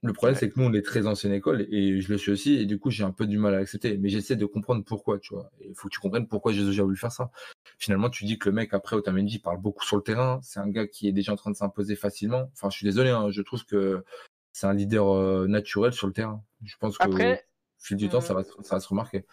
[0.02, 2.54] Le problème, c'est que nous, on est très ancienne école et je le suis aussi.
[2.56, 3.96] Et du coup, j'ai un peu du mal à l'accepter.
[3.98, 5.50] Mais j'essaie de comprendre pourquoi, tu vois.
[5.60, 7.30] Il faut que tu comprennes pourquoi Jésus a voulu faire ça.
[7.78, 10.40] Finalement, tu dis que le mec, après, Otamendi, parle beaucoup sur le terrain.
[10.42, 12.50] C'est un gars qui est déjà en train de s'imposer facilement.
[12.52, 14.04] Enfin, je suis désolé, hein, je trouve que
[14.52, 16.42] c'est un leader euh, naturel sur le terrain.
[16.64, 17.38] Je pense que au
[17.78, 19.24] fil du temps, ça va, ça va se remarquer.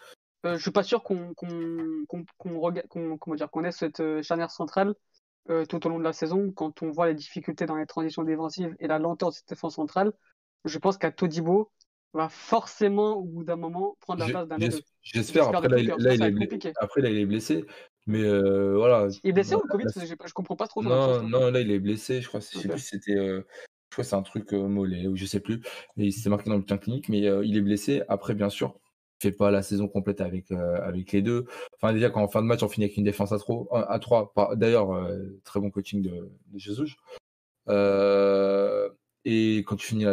[0.46, 4.94] Euh, je suis pas sûr qu'on qu'on ait cette euh, charnière centrale
[5.50, 6.52] euh, tout au long de la saison.
[6.52, 9.76] Quand on voit les difficultés dans les transitions défensives et la lenteur de cette défense
[9.76, 10.12] centrale,
[10.66, 11.72] je pense qu'à Todibo
[12.14, 14.58] va forcément, au bout d'un moment, prendre la place d'un.
[15.02, 15.48] J'espère.
[15.48, 17.66] Après, là, il, est, après, là, il est blessé.
[18.06, 18.24] Mais
[18.74, 19.08] voilà.
[19.24, 19.86] Il est blessé ou le Covid?
[20.06, 20.84] Je comprends pas trop.
[20.84, 22.22] Non, non, là, il est blessé.
[22.22, 23.18] Je crois que c'était.
[23.18, 23.44] je
[23.92, 25.62] crois c'est un truc mollet ou je sais plus.
[25.96, 27.08] Il s'est marqué dans le bulletin clinique.
[27.08, 28.04] Mais il est blessé.
[28.10, 28.78] Après, bien sûr,
[29.24, 31.46] fait pas la saison complète avec euh, avec les deux.
[31.76, 33.98] Enfin déjà quand en fin de match on finit avec une défense à trop à
[34.00, 34.34] trois.
[34.56, 36.96] D'ailleurs euh, très bon coaching de, de Jesus.
[37.70, 38.90] Euh,
[39.26, 40.06] et quand tu finis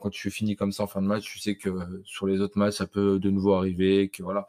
[0.00, 1.70] quand tu finis comme ça en fin de match, tu sais que
[2.04, 4.46] sur les autres matchs ça peut de nouveau arriver, que voilà.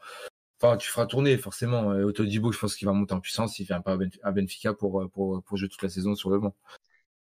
[0.60, 1.94] Enfin, tu feras tourner forcément.
[1.94, 3.60] Et je pense qu'il va monter en puissance.
[3.60, 6.56] Il vient pas à Benfica pour, pour, pour jouer toute la saison sur le banc.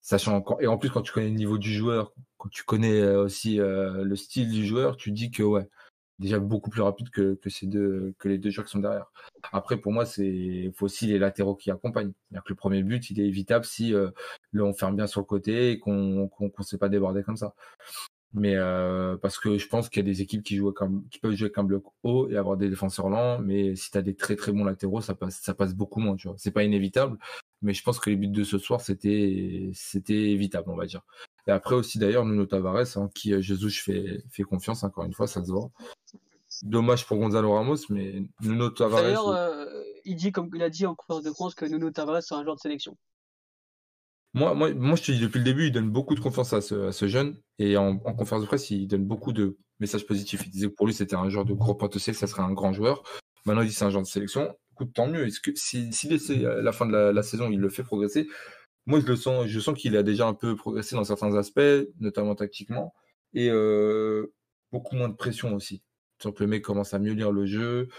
[0.01, 3.01] Sachant encore, et en plus, quand tu connais le niveau du joueur, quand tu connais
[3.15, 5.69] aussi le style du joueur, tu dis que ouais,
[6.24, 9.12] déjà beaucoup plus rapide que, ces deux, que les deux joueurs qui sont derrière.
[9.52, 12.14] Après, pour moi, c'est faut aussi les latéraux qui accompagnent.
[12.34, 14.10] Que le premier but, il est évitable si euh,
[14.58, 17.54] on ferme bien sur le côté et qu'on ne sait pas déborder comme ça.
[18.34, 20.74] Mais euh, parce que je pense qu'il y a des équipes qui jouent
[21.12, 23.98] qui peuvent jouer avec un bloc haut et avoir des défenseurs lents, mais si tu
[24.00, 26.36] as des très très bons latéraux, ça passe ça passe beaucoup moins, tu vois.
[26.40, 27.20] C'est pas inévitable,
[27.62, 31.04] mais je pense que les buts de ce soir c'était c'était évitable, on va dire.
[31.47, 35.27] Et après aussi d'ailleurs Nuno Tavares, hein, qui Jesus fait, fait confiance, encore une fois,
[35.27, 35.71] ça se voit.
[36.62, 39.03] Dommage pour Gonzalo Ramos, mais Nuno Tavares.
[39.03, 39.67] D'ailleurs,
[40.06, 42.43] il dit, comme il a dit en conférence de France, que Nuno Tavares c'est un
[42.43, 42.97] joueur de sélection.
[44.36, 46.62] Moi, moi, moi, je te dis depuis le début, il donne beaucoup de confiance à
[46.62, 47.38] ce, jeune.
[47.60, 50.41] Et en, conférence de presse, il donne beaucoup de messages positifs.
[50.45, 52.73] Il disait que pour lui, c'était un joueur de gros potentiel, ça serait un grand
[52.73, 53.03] joueur.
[53.45, 54.56] Maintenant, il dit que c'est un joueur de sélection.
[54.71, 55.27] Écoute, tant mieux.
[55.27, 58.27] Est-ce que si, si la fin de la, saison, il le fait progresser,
[58.86, 61.62] moi, je le sens, je sens qu'il a déjà un peu progressé dans certains aspects,
[62.00, 62.93] notamment tactiquement,
[63.34, 64.34] et euh,
[64.72, 65.84] beaucoup moins de pression aussi.
[66.24, 67.89] Donc le mec commence à mieux lire le jeu.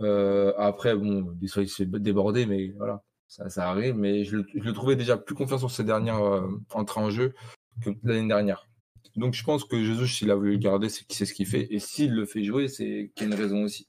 [0.00, 3.02] Euh, après, bon, des fois, il se fait déborder, mais voilà
[3.48, 7.10] ça, arrive, mais je le, trouvais déjà plus confiant sur ses dernières euh, entrées en
[7.10, 7.34] jeu
[7.82, 8.68] que l'année dernière.
[9.16, 11.46] Donc je pense que Jesus, s'il a voulu le garder, c'est qu'il sait ce qu'il
[11.46, 11.66] fait.
[11.70, 13.88] Et s'il le fait jouer, c'est qu'il y a une raison aussi.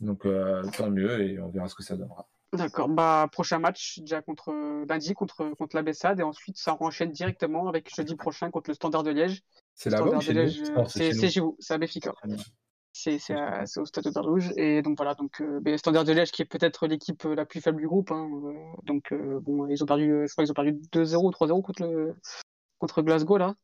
[0.00, 2.26] Donc euh, tant mieux et on verra ce que ça donnera.
[2.54, 2.88] D'accord.
[2.88, 4.52] Bah, prochain match déjà contre
[4.88, 8.74] lundi contre, contre la Bessade et ensuite ça enchaîne directement avec jeudi prochain contre le
[8.74, 9.42] Standard de Liège.
[9.74, 10.18] C'est là-bas
[10.88, 12.12] C'est chez vous, c'est à Béfica
[12.94, 14.52] c'est au Stade de Rouge.
[14.56, 17.44] Et donc voilà, donc euh, ben, Standard de Liège qui est peut-être l'équipe euh, la
[17.44, 18.10] plus faible du groupe.
[18.10, 18.52] Hein, euh,
[18.84, 19.12] donc
[19.42, 22.14] bon, ils ont perdu, je crois qu'ils ont perdu 2-0 ou 3-0 contre,
[22.78, 23.54] contre Glasgow là.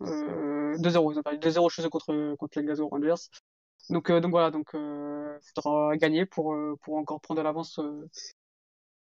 [0.00, 3.28] 2-0, ils ont perdu 2-0 chez eux contre, contre les Glasgow Rangers.
[3.90, 4.74] Donc, donc voilà, donc
[5.54, 7.80] faudra gagner pour, pour encore prendre de l'avance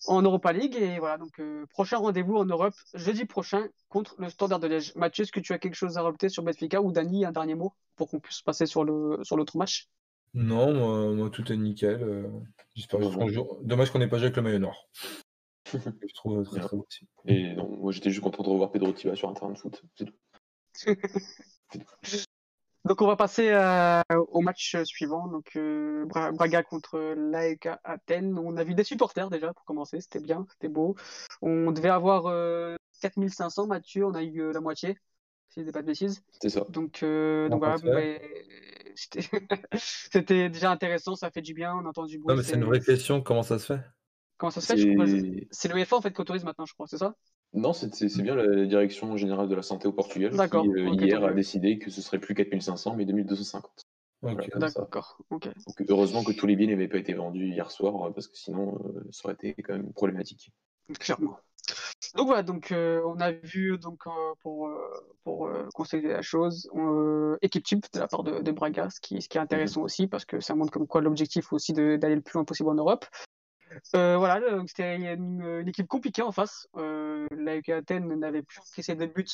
[0.07, 0.77] en Europa League.
[0.77, 4.95] Et voilà, donc euh, prochain rendez-vous en Europe jeudi prochain contre le Standard de Liège.
[4.97, 7.55] Mathieu, est-ce que tu as quelque chose à rajouter sur Benfica ou Dani, un dernier
[7.55, 9.89] mot pour qu'on puisse passer sur le sur l'autre match?
[10.33, 12.03] Non, moi, tout est nickel.
[12.03, 12.29] Euh,
[12.75, 14.89] j'espère Dommage qu'on n'ait pas joué avec le maillot noir.
[15.73, 17.07] Je trouve très très beau aussi.
[17.27, 19.83] Et non, moi j'étais juste content de revoir Pedro Tiba sur un terrain de foot,
[19.97, 20.15] c'est tout.
[22.87, 28.39] Donc on va passer euh, au match suivant, donc euh, Braga contre l'AEK Athènes.
[28.39, 30.97] On a vu des supporters déjà pour commencer, c'était bien, c'était beau.
[31.43, 32.25] On devait avoir
[33.01, 34.97] 4500 euh, Mathieu, on a eu la moitié,
[35.51, 36.23] si je dis pas de bêtises.
[36.41, 36.65] C'est ça.
[36.71, 37.77] Donc, donc voilà,
[39.75, 42.35] c'était déjà intéressant, ça fait du bien, on entend du bruit.
[42.35, 43.81] Non mais c'est une vraie question, comment ça se fait?
[44.39, 45.49] Comment ça se fait?
[45.51, 47.15] C'est l'UEFA en fait qui autorise maintenant, je crois, c'est ça?
[47.53, 47.91] Non, c'est
[48.23, 51.91] bien la direction générale de la santé au Portugal qui, euh, hier, a décidé que
[51.91, 53.87] ce serait plus 4500, mais 2250.
[54.57, 55.19] D'accord.
[55.89, 58.79] heureusement que tous les biens n'avaient pas été vendus hier soir, euh, parce que sinon,
[58.85, 60.53] euh, ça aurait été quand même problématique.
[61.01, 61.39] Clairement.
[62.17, 64.05] Donc voilà, donc on a vu donc
[64.43, 64.71] pour
[65.23, 66.69] pour conseiller la chose
[67.43, 69.85] équipe type de la part de, Braga, ce qui, ce qui est intéressant mhm.
[69.85, 72.75] aussi parce que ça montre comme quoi l'objectif aussi d'aller le plus loin possible en
[72.75, 73.07] Europe.
[73.95, 76.69] Euh, voilà, c'était une, équipe compliquée en face.
[76.77, 79.27] Euh, l'AEK Athènes n'avait plus pris de buts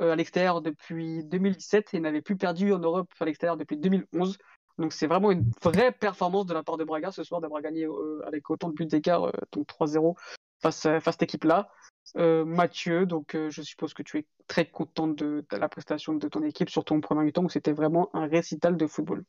[0.00, 4.38] euh, à l'extérieur depuis 2017 et n'avait plus perdu en Europe à l'extérieur depuis 2011.
[4.78, 7.88] Donc c'est vraiment une vraie performance de la part de Braga ce soir d'avoir gagné
[8.24, 10.14] avec autant de buts d'écart, donc 3-0
[10.62, 11.68] face, à cette équipe-là.
[12.14, 16.70] Mathieu, donc je suppose que tu es très content de, la prestation de ton équipe
[16.70, 19.24] sur ton premier temps où c'était vraiment un récital de football.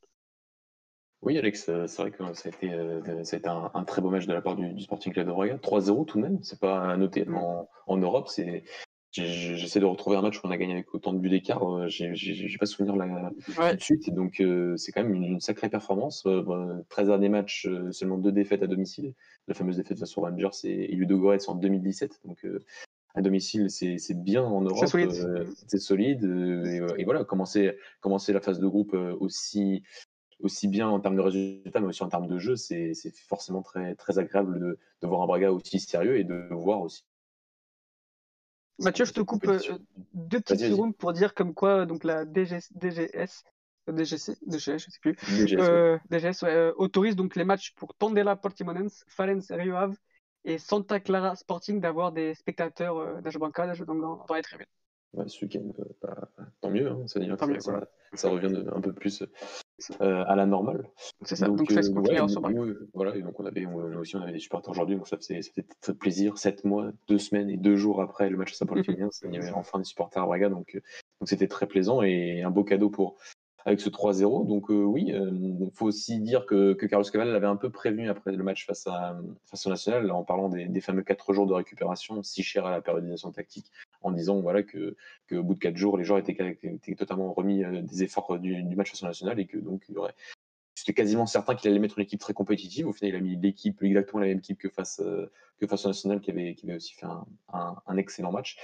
[1.22, 3.02] Oui, Alex, euh, c'est vrai que ça a été, euh,
[3.74, 5.58] un, très beau match de la part du, Sporting Club de Braga.
[5.58, 7.38] 3-0 tout de même, c'est pas à noter mm.
[7.88, 8.30] en, Europe.
[8.30, 8.64] C'est,
[9.12, 11.64] j'essaie de retrouver un match qu'on a gagné avec autant de buts d'écart.
[11.70, 14.08] Euh, j'ai, pas souvenir de suite.
[14.08, 14.42] Et donc,
[14.78, 16.26] c'est quand même une, sacrée performance.
[16.88, 19.14] 13 derniers matchs, seulement deux défaites à domicile.
[19.50, 22.22] La fameuse défaite face aux Rangers et, Ludogorets en 2017.
[22.24, 22.48] Donc,
[23.14, 24.88] à domicile, c'est, bien en Europe.
[24.88, 26.24] C'est solide.
[26.98, 29.84] et, voilà, commencer, commencer la phase de groupe aussi
[30.42, 32.94] aussi bien en termes de résultats, mais aussi en termes de jeu, c'est
[33.28, 37.04] forcément très, très agréable de, de, voir un Braga aussi sérieux et de voir aussi.
[38.80, 39.60] Mathieu, je te coupe euh,
[40.14, 43.44] deux petites secondes pour dire comme quoi donc la DGS, DGS
[43.92, 45.16] DGC, DGS, je sais plus,
[46.10, 49.98] DGS, euh, autorise donc les matchs pour Tondela Portimonense, Farense Rio Ave
[50.46, 54.68] et Santa Clara Sporting d'avoir des spectateurs euh, d'Ajabanca, dans, les tribunes.
[55.14, 55.72] Ouais, ce week-end,
[56.02, 56.30] bah,
[56.62, 57.20] tant mieux, hein, ça,
[57.60, 59.24] ça, ça, revient un peu plus
[60.02, 60.88] euh, à la normale.
[61.24, 61.92] C'est ça, donc, ça se
[62.94, 65.42] Voilà, et donc on avait, on, aussi on avait des supporters aujourd'hui, donc ça faisait,
[65.42, 66.38] ça très plaisir.
[66.38, 69.52] Sept mois, deux semaines et deux jours après le match à Saint-Paul-Féminin, il y avait
[69.52, 70.82] enfin des supporters à Braga, donc euh,
[71.20, 73.18] donc c'était très plaisant et un beau cadeau pour
[73.66, 74.48] avec ce 3-0.
[74.48, 78.10] Donc euh, oui, il faut aussi dire que, que Carlos Caval l'avait un peu prévenu
[78.10, 81.46] après le match face, à, face au National, en parlant des, des fameux quatre jours
[81.46, 84.96] de récupération, si chers à la périodisation tactique, en disant voilà que,
[85.28, 88.40] que au bout de quatre jours, les joueurs étaient, totalement remis euh, des efforts euh,
[88.40, 90.16] du, du match national et que donc il y aurait
[90.80, 92.88] c'était quasiment certain qu'il allait mettre une équipe très compétitive.
[92.88, 95.86] Au final, il a mis l'équipe, exactement la même équipe que face, euh, que face
[95.86, 97.26] au National, qui avait, qui avait aussi fait un,
[97.86, 98.58] un, excellent match.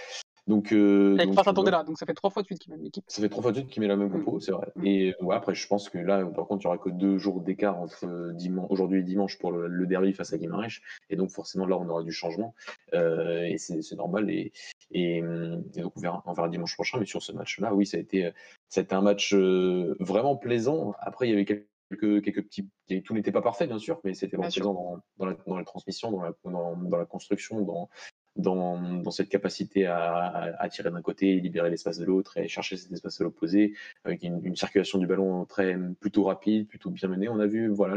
[0.48, 3.04] Donc, euh, Avec donc, là, donc ça fait trois fois de suite qu'il met l'équipe.
[3.08, 4.24] Ça fait trois fois de suite qu'il met la même mm.
[4.24, 4.72] compo, c'est vrai.
[4.76, 4.86] Mm.
[4.86, 7.42] Et ouais, après, je pense que là, par contre, il n'y aura que deux jours
[7.42, 10.82] d'écart entre dimanche, aujourd'hui et dimanche pour le, derby face à Guimarães.
[11.10, 12.54] Et donc, forcément, là, on aura du changement.
[12.94, 14.30] et c'est normal.
[14.30, 14.54] Et,
[14.92, 17.00] et, donc, on verra, on verra dimanche prochain.
[17.00, 18.32] Mais sur ce match-là, oui, ça a été,
[18.70, 20.94] ça a été un match vraiment plaisant.
[21.00, 22.70] Après, il y avait quelques quelques, quelques petits.
[23.04, 25.64] Tout n'était pas parfait, bien sûr, mais c'était vraiment présent dans, dans, la, dans, la,
[25.64, 27.90] transmission, dans la, dans, la construction, dans,
[28.36, 33.22] dans, cette capacité à, tirer d'un côté, libérer l'espace de l'autre et chercher cet espace
[33.22, 37.30] à l'opposé, avec une, circulation du ballon très plutôt rapide, plutôt bien menée.
[37.30, 37.96] On a vu voilà,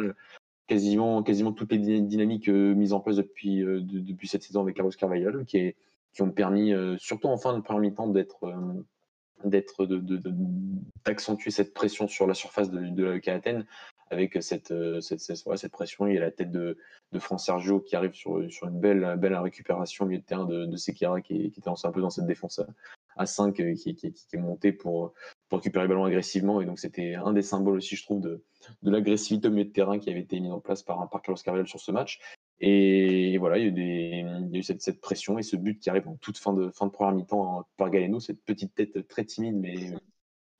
[0.66, 4.77] quasiment, quasiment toutes les dynamiques euh, mises en place depuis, euh, depuis cette saison avec
[4.77, 5.74] Carlos Carvalho, qui,
[6.12, 8.53] qui ont permis, euh, surtout en fin de première mi-temps, d'être
[11.05, 13.66] d'accentuer cette pression sur la surface de, la Athènes
[14.11, 16.07] avec cette, euh, cette, pression.
[16.07, 16.79] Il y a la tête de,
[17.12, 20.77] de Sergio qui arrive sur, une belle, belle récupération au milieu de terrain de, de
[20.77, 22.61] Sekira qui, qui était un peu dans cette défense
[23.16, 25.12] à, 5 euh, qui, qui, est monté pour,
[25.48, 26.61] pour récupérer le ballon agressivement.
[26.61, 28.42] Et donc, c'était un des symboles aussi, je trouve, de,
[28.83, 31.40] de l'agressivité au milieu de terrain qui avait été mis en place par, par Carlos
[31.42, 32.20] Carvalho sur ce match.
[32.61, 35.42] Et voilà, il y a eu, des, il y a eu cette, cette, pression et
[35.42, 38.18] ce but qui arrive en toute fin de, fin de première mi-temps hein, par Galeno,
[38.18, 39.92] cette petite tête très timide mais,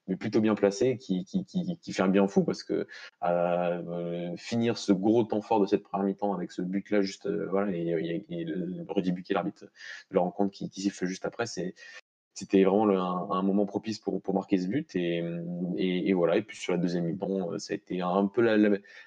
[0.07, 2.87] mais plutôt bien placée qui, qui, qui, qui fait un bien fou parce que
[3.23, 7.47] euh, finir ce gros temps fort de cette première mi-temps avec ce but-là, juste euh,
[7.49, 11.25] voilà, et, et, et le, Rudy Buquet, l'arbitre de la rencontre qui, qui siffle juste
[11.25, 11.75] après, c'est
[12.39, 14.95] c'était vraiment un, moment propice pour, pour marquer ce but.
[14.95, 15.21] Et,
[15.77, 16.37] et, voilà.
[16.37, 18.57] Et puis sur la deuxième mi-temps, euh, ça a été un peu la,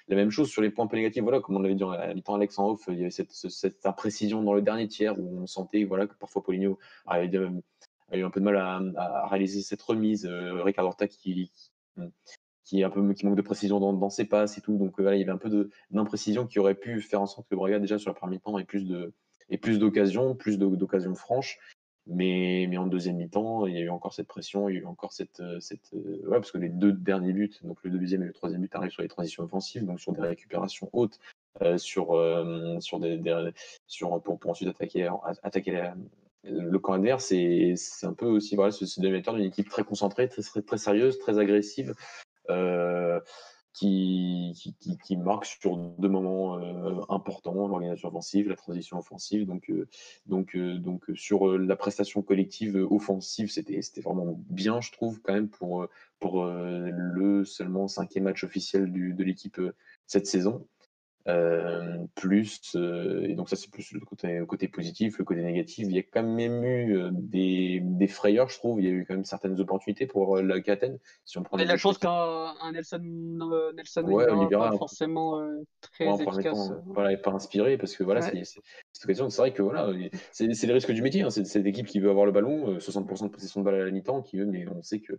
[0.07, 1.23] même chose sur les points un peu négatifs.
[1.23, 3.85] Voilà, comme on l'avait dit à mi-temps, Alex en off, il y avait cette, cette,
[3.87, 7.35] imprécision dans le dernier tiers où on sentait voilà, que parfois Poligno avait,
[8.11, 10.27] a eu un peu de mal à, réaliser cette remise.
[10.27, 11.51] Euh, Ricardo Horta qui,
[12.65, 14.77] qui, est un peu, qui manque de précision dans, ses passes et tout.
[14.77, 17.55] Donc voilà, il y avait un peu d'imprécision qui aurait pu faire en sorte que
[17.55, 18.87] Braga, déjà sur la première mi-temps, ait plus
[19.59, 21.57] plus d'occasions, plus d'occasions franches.
[22.05, 24.81] Mais, mais en deuxième mi-temps, il y a eu encore cette pression, il y a
[24.81, 25.39] eu encore cette.
[25.39, 28.61] Euh, cette euh, parce que les deux derniers buts, donc le deuxième et le troisième
[28.61, 31.19] but, arrivent sur les transitions offensives, donc sur des récupérations hautes,
[31.61, 32.07] euh, sur,
[32.81, 33.21] sur des,
[33.87, 35.09] sur, pour, pour, ensuite attaquer,
[35.43, 35.91] attaquer
[36.43, 37.25] le camp adverse.
[37.27, 41.39] C'est un peu aussi voilà, ce, ce d'une équipe très concentrée, très, très, sérieuse, très
[41.39, 41.93] agressive.
[43.73, 49.47] Qui, qui, qui, marque sur deux moments euh, importants, l'organisation offensive, la transition offensive.
[49.47, 49.87] Donc, euh,
[50.27, 55.49] donc, euh, donc sur la prestation collective offensive, c'était vraiment bien, je trouve, quand même,
[55.49, 55.87] pour,
[56.19, 59.59] pour le seulement cinquième match officiel du, de l'équipe
[60.05, 60.67] cette saison.
[61.29, 65.85] Euh, plus, euh, et donc ça c'est plus le côté, côté, positif, le côté négatif.
[65.87, 68.81] Il y a quand même eu euh, des, des, frayeurs, je trouve.
[68.81, 70.99] Il y a eu quand même certaines opportunités pour la Athènes.
[71.23, 72.99] Si on prend la chose qu'un Nelson,
[73.73, 75.41] Nelson ouais, Oliveira, pas forcément
[75.79, 76.73] très efficace.
[76.87, 79.29] voilà, et pas inspiré parce que voilà, c'est cette occasion.
[79.29, 79.93] C'est vrai que voilà,
[80.33, 81.21] c'est les risques du métier.
[81.21, 81.29] Hein.
[81.29, 83.91] C'est cette équipe qui veut avoir le ballon, 60% de possession de balle à la
[83.91, 85.13] mi-temps, qui veut, mais on sait que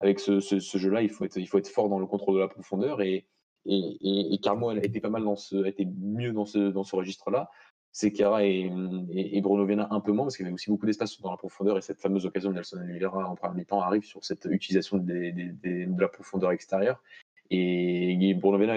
[0.00, 2.36] avec ce, ce, ce jeu-là, il faut être, il faut être fort dans le contrôle
[2.36, 3.26] de la profondeur et
[3.68, 7.50] et, Carmo elle été pas mal dans ce, été mieux dans ce, dans ce registre-là.
[7.92, 8.70] Sekera et,
[9.12, 11.36] et, Bruno Viana un peu moins, parce qu'il y avait aussi beaucoup d'espace dans la
[11.36, 14.98] profondeur, et cette fameuse occasion de Nelson Oliveira en premier temps arrive sur cette utilisation
[14.98, 17.02] de la profondeur extérieure.
[17.50, 18.74] Et, Bruno Viana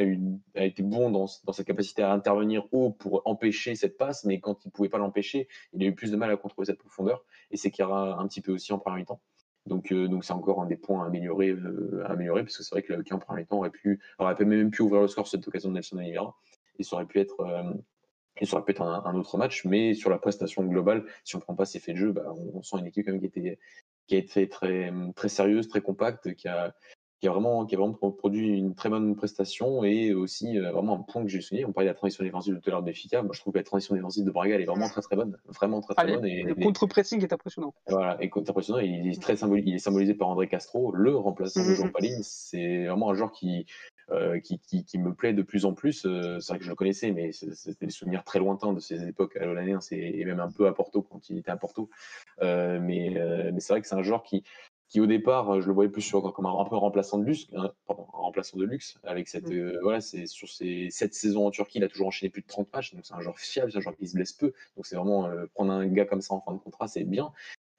[0.56, 4.64] a, été bon dans, sa capacité à intervenir haut pour empêcher cette passe, mais quand
[4.64, 7.24] il ne pouvait pas l'empêcher, il a eu plus de mal à contrôler cette profondeur,
[7.52, 9.22] et Sekera un petit peu aussi en premier temps.
[9.68, 12.64] Donc, euh, donc c'est encore un des points à améliorer, euh, à améliorer parce que
[12.64, 15.28] c'est vrai que le en premier temps aurait pu, aurait même pu ouvrir le score
[15.28, 16.36] sur cette occasion de Nelson Oliveira
[16.80, 17.74] et ça aurait pu être, euh,
[18.44, 19.66] ça aurait pu être un, autre match.
[19.66, 22.58] Mais sur la prestation globale, si on prend pas ses faits de jeu, bah, on,
[22.58, 23.60] on, sent une équipe quand même qui était,
[24.08, 26.74] qui a été très, très sérieuse, très compacte, qui a,
[27.22, 30.96] qui a vraiment, qui a vraiment produit une très bonne prestation et aussi euh, vraiment
[30.96, 31.66] un point que j'ai souligné.
[31.66, 33.60] On parlait de la transition défensive de tout à l'heure de Moi, je trouve que
[33.60, 35.38] la transition défensive de Braga, elle est vraiment très très bonne.
[35.46, 36.26] Vraiment très très bonne.
[36.26, 37.76] Et, le contre-pressing est impressionnant.
[37.88, 38.80] Voilà, et impressionnant.
[38.80, 41.76] Il est, très symboli il est symbolisé par André Castro, le remplaçant de mhm.
[41.76, 42.20] Jean Paline.
[42.24, 43.68] C'est vraiment un joueur qui,
[44.12, 46.06] euh, qui, qui, qui, me plaît de plus en plus.
[46.06, 49.08] Euh, c'est vrai que je le connaissais, mais c'était des souvenirs très lointains de ces
[49.08, 51.90] époques à l'année, et même un peu à Porto quand il était à Porto.
[52.42, 53.12] Euh, mais
[53.54, 54.44] mais c'est vrai que c'est un joueur qui,
[54.92, 57.24] qui au départ, euh, je le voyais plus sur, comme un, un peu remplaçant de
[57.24, 59.54] luxe, hein, pardon, un remplaçant de luxe, avec cette, mm.
[59.54, 62.48] euh, voilà, c'est sur ces sept saisons en Turquie, il a toujours enchaîné plus de
[62.48, 64.86] 30 matchs, donc c'est un joueur fiable, c'est un joueur qui se blesse peu, donc
[64.86, 67.32] c'est vraiment euh, prendre un gars comme ça en fin de contrat, c'est bien.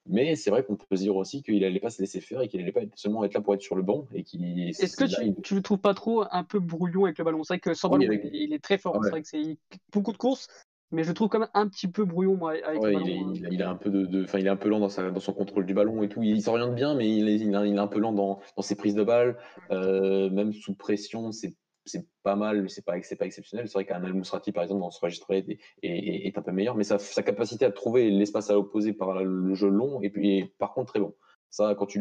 [0.05, 2.49] Mais c'est vrai qu'on peut se dire aussi qu'il allait pas se laisser faire et
[2.49, 4.67] qu'il allait pas seulement être là pour être sur le banc et qu'il.
[4.67, 7.41] Est-ce que tu, tu le trouves pas trop un peu brouillon avec le ballon?
[7.43, 8.99] C'est vrai que sans ballon, il, est très fort.
[9.01, 9.57] C'est vrai que c'est
[9.93, 10.49] beaucoup de courses,
[10.93, 13.63] mais je trouve quand même un petit peu brouillon moi, avec ouais, il, est, il,
[13.63, 15.65] a un peu de, enfin, il est un peu lent dans, sa, dans son contrôle
[15.65, 16.21] du ballon et tout.
[16.23, 18.95] Il, s'oriente bien, mais il est, il est, un peu lent dans, dans ses prises
[18.95, 19.35] de balles,
[19.71, 21.31] euh, même sous pression.
[21.31, 23.67] C'est c'est pas mal, mais c'est pas, pas exceptionnel.
[23.67, 24.13] C'est vrai qu'un Al
[24.53, 27.71] par exemple, dans ce registre-là, est, est, un peu meilleur, mais sa, sa capacité à
[27.71, 31.13] trouver l'espace à l'opposé par le jeu long, et puis par contre très bon.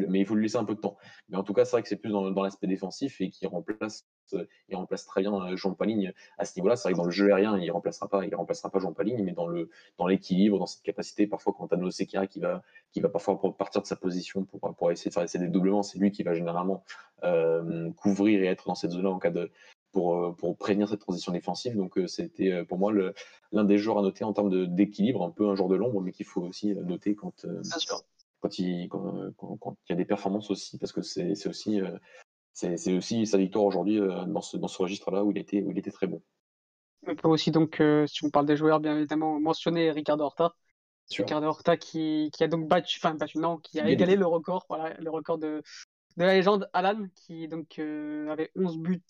[0.08, 0.96] Mais il faut lui laisser un peu de temps.
[1.28, 4.06] Mais en tout cas, c'est vrai que c'est plus dans, l'aspect défensif et qui remplace,
[4.68, 6.76] il remplace très bien euh, Jean Paligne à ce niveau-là.
[6.76, 9.22] C'est vrai que dans le jeu aérien, il remplacera pas, il remplacera pas Jean Paligne,
[9.22, 12.62] mais dans le, dans l'équilibre, dans cette capacité, parfois quand as Sekira qui va,
[12.92, 15.98] qui va parfois partir de sa position pour, pour essayer de faire des dédoublements, c'est
[15.98, 16.84] lui qui va généralement
[17.24, 19.50] euh, couvrir et être dans cette zone-là en cas de,
[19.92, 21.76] pour, euh, pour, prévenir cette transition défensive.
[21.76, 22.92] Donc c'était pour moi
[23.52, 26.12] l'un des joueurs à noter en termes d'équilibre, un peu un joueur de l'ombre, mais
[26.12, 27.44] qu'il faut aussi noter quand,
[28.42, 31.96] quand il, quand, il y a des performances aussi, parce que c'est aussi, euh,
[32.52, 35.70] c'est aussi sa victoire aujourd'hui euh, dans ce, dans ce registre-là où, il était, où
[35.70, 36.20] il était très bon.
[37.06, 40.54] On peut aussi, donc, euh, si on parle des joueurs, bien évidemment, mentionner Ricardo Horta.
[41.10, 44.64] Ricardo Horta qui, qui, a donc battu, enfin battu, non, qui a égalé le record,
[44.68, 45.62] voilà, le record de,
[46.16, 49.02] de la légende Alan, qui donc avait 11 buts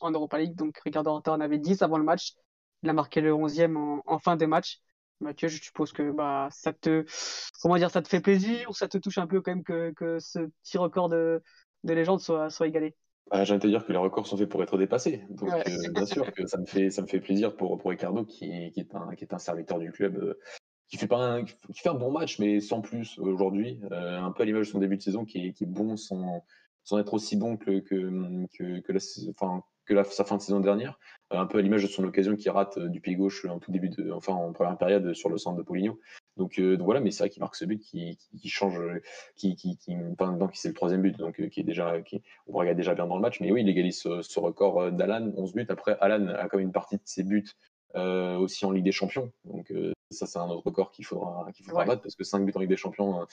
[0.00, 0.56] en Europa League.
[0.56, 2.32] Donc Ricardo Horta en avait 10 avant le match.
[2.82, 4.80] Il a marqué le 11e en, en fin de match.
[5.20, 7.04] Mathieu, je suppose que bah, ça te,
[7.62, 9.92] comment dire, ça te fait plaisir ou ça te touche un peu quand même que,
[9.92, 11.42] que ce petit record de,
[11.84, 12.94] de légende soit, soit égalé?
[13.30, 15.24] Bah, J'ai envie de te dire que les records sont faits pour être dépassés.
[15.30, 18.24] Donc, euh, bien sûr que ça me fait, ça me fait plaisir pour, pour Ricardo,
[18.24, 20.38] qui, qui, est un, qui est un serviteur du club, euh,
[20.88, 23.80] qui, fait pas un, qui fait un bon match, mais sans plus aujourd'hui.
[23.92, 25.96] Euh, un peu à l'image de son début de saison, qui est, qui est bon
[25.96, 26.44] sans,
[26.84, 30.42] sans être aussi bon que, que, que, que la, enfin, que la, sa fin de
[30.42, 30.98] saison dernière,
[31.32, 33.58] euh, un peu à l'image de son occasion qui rate euh, du pied gauche en
[33.58, 36.00] tout début de, enfin en première période sur le centre de Poligno.
[36.36, 38.80] Donc, euh, donc voilà, mais c'est vrai qu'il marque ce but qui, qui, change,
[39.36, 42.76] qui, qui, qui enfin, c'est le troisième but, donc qui est déjà, qui, on regarde
[42.76, 43.40] déjà bien dans le match.
[43.40, 45.66] Mais oui, il égalise ce, record d'Alan, 11 buts.
[45.68, 47.50] Après, Alan a comme une partie de ses buts
[47.94, 49.30] aussi en Ligue des Champions.
[49.44, 49.72] Donc
[50.10, 52.60] ça, c'est un autre record qu'il faudra, qu'il faudra battre parce que 5 buts en
[52.60, 53.24] Ligue des Champions,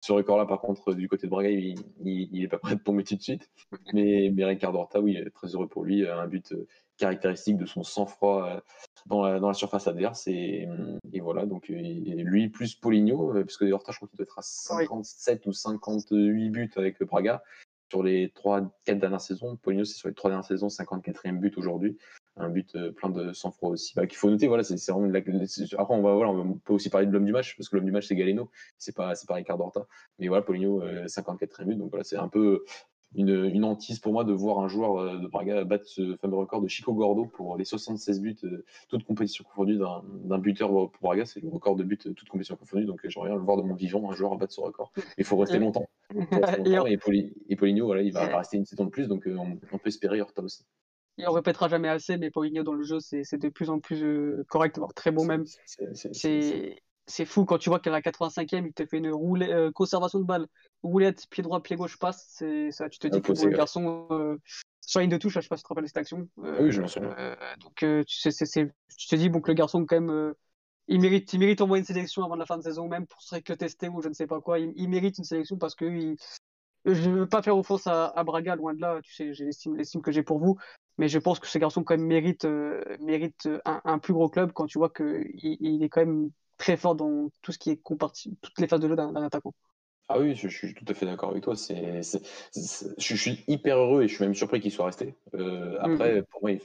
[0.00, 3.04] ce record-là, par contre, du côté de Braga, il, il, est pas prêt de tomber
[3.04, 3.50] tout de suite.
[3.92, 6.06] Mais, mais Ricardo Horta, oui, très heureux pour lui.
[6.06, 8.60] Un but euh, caractéristique de son sang-froid euh,
[9.06, 10.26] dans la, dans la, surface adverse.
[10.28, 10.68] Et,
[11.12, 14.42] et voilà, donc lui plus Poligno, euh, puisque Horta, je crois qu'il doit être à
[14.42, 17.42] 57 ou 58 buts avec Braga
[17.90, 19.56] sur les 3-4 dernières saisons.
[19.56, 21.98] Poligno, c'est sur les 3 dernières saisons, 54e but aujourd'hui
[22.38, 23.94] un but euh, plein de sang-froid aussi.
[23.94, 27.06] Bah, qu'il faut noter, voilà, c'est vraiment Après, on va, voilà, on peut aussi parler
[27.06, 29.64] de l'homme du match, parce que l'homme du match, c'est Galeno, c'est pas, pas Ricardo
[29.64, 29.86] Horta.
[30.18, 32.64] Mais voilà, Poligno, 54 euh, buts, donc voilà, c'est un peu
[33.14, 36.36] une, une, hantise pour moi de voir un joueur euh, de Braga battre ce fameux
[36.36, 38.36] record de Chico Gordo pour les 76 buts,
[38.88, 41.24] toute compétition confondue d'un buteur pour Braga.
[41.24, 42.84] C'est le record de buts, toute compétition confondue.
[42.84, 44.92] Donc j'aimerais le voir de mon vivant, un joueur battre ce record.
[45.16, 45.88] Il faut rester longtemps.
[46.14, 50.20] et, Poligno, voilà, il va rester une saison de plus, donc on, on peut espérer
[50.20, 50.64] Horta aussi
[51.18, 54.02] il ne répétera jamais assez, mais Paulinho dans le jeu, c'est de plus en plus
[54.04, 55.44] euh, correct, voire très bon même.
[57.10, 60.24] C'est fou quand tu vois qu'à la 85e, il te fait une euh, conservation de
[60.24, 60.46] balle,
[60.82, 62.42] roulette, pied droit, pied gauche passe.
[62.70, 64.36] Ça, tu te dis que le garçon, euh,
[64.82, 66.28] sur ligne de touche, je sais pas si tu te rappelles cette action.
[66.36, 67.36] oui, je m'en souviens.
[67.60, 70.34] donc tu, te dis bon, que le garçon, quand même,
[70.86, 73.22] il mérite, il mérite au moins une sélection avant la fin de saison, même pour
[73.22, 74.58] se que tester ou je ne sais pas quoi.
[74.58, 76.14] Il, mérite une sélection parce que
[76.84, 79.00] je ne veux pas faire offense à, à, Braga, loin de là.
[79.02, 80.58] Tu sais, j'ai l'estime que j'ai pour vous.
[80.98, 84.52] Mais je pense que ce garçon quand même mérite, euh, mérite un, plus gros club
[84.52, 87.76] quand tu vois qu'il il est quand même très fort dans tout ce qui est
[87.76, 89.54] comparti, toutes les phases de jeu d'un attaquant.
[90.10, 91.54] Ah oui, je, suis tout à fait d'accord avec toi.
[91.54, 92.00] C'est,
[92.98, 95.14] je, suis hyper heureux et je suis même surpris qu'il soit resté.
[95.34, 96.24] Euh, après, mm.
[96.24, 96.60] pour moi, il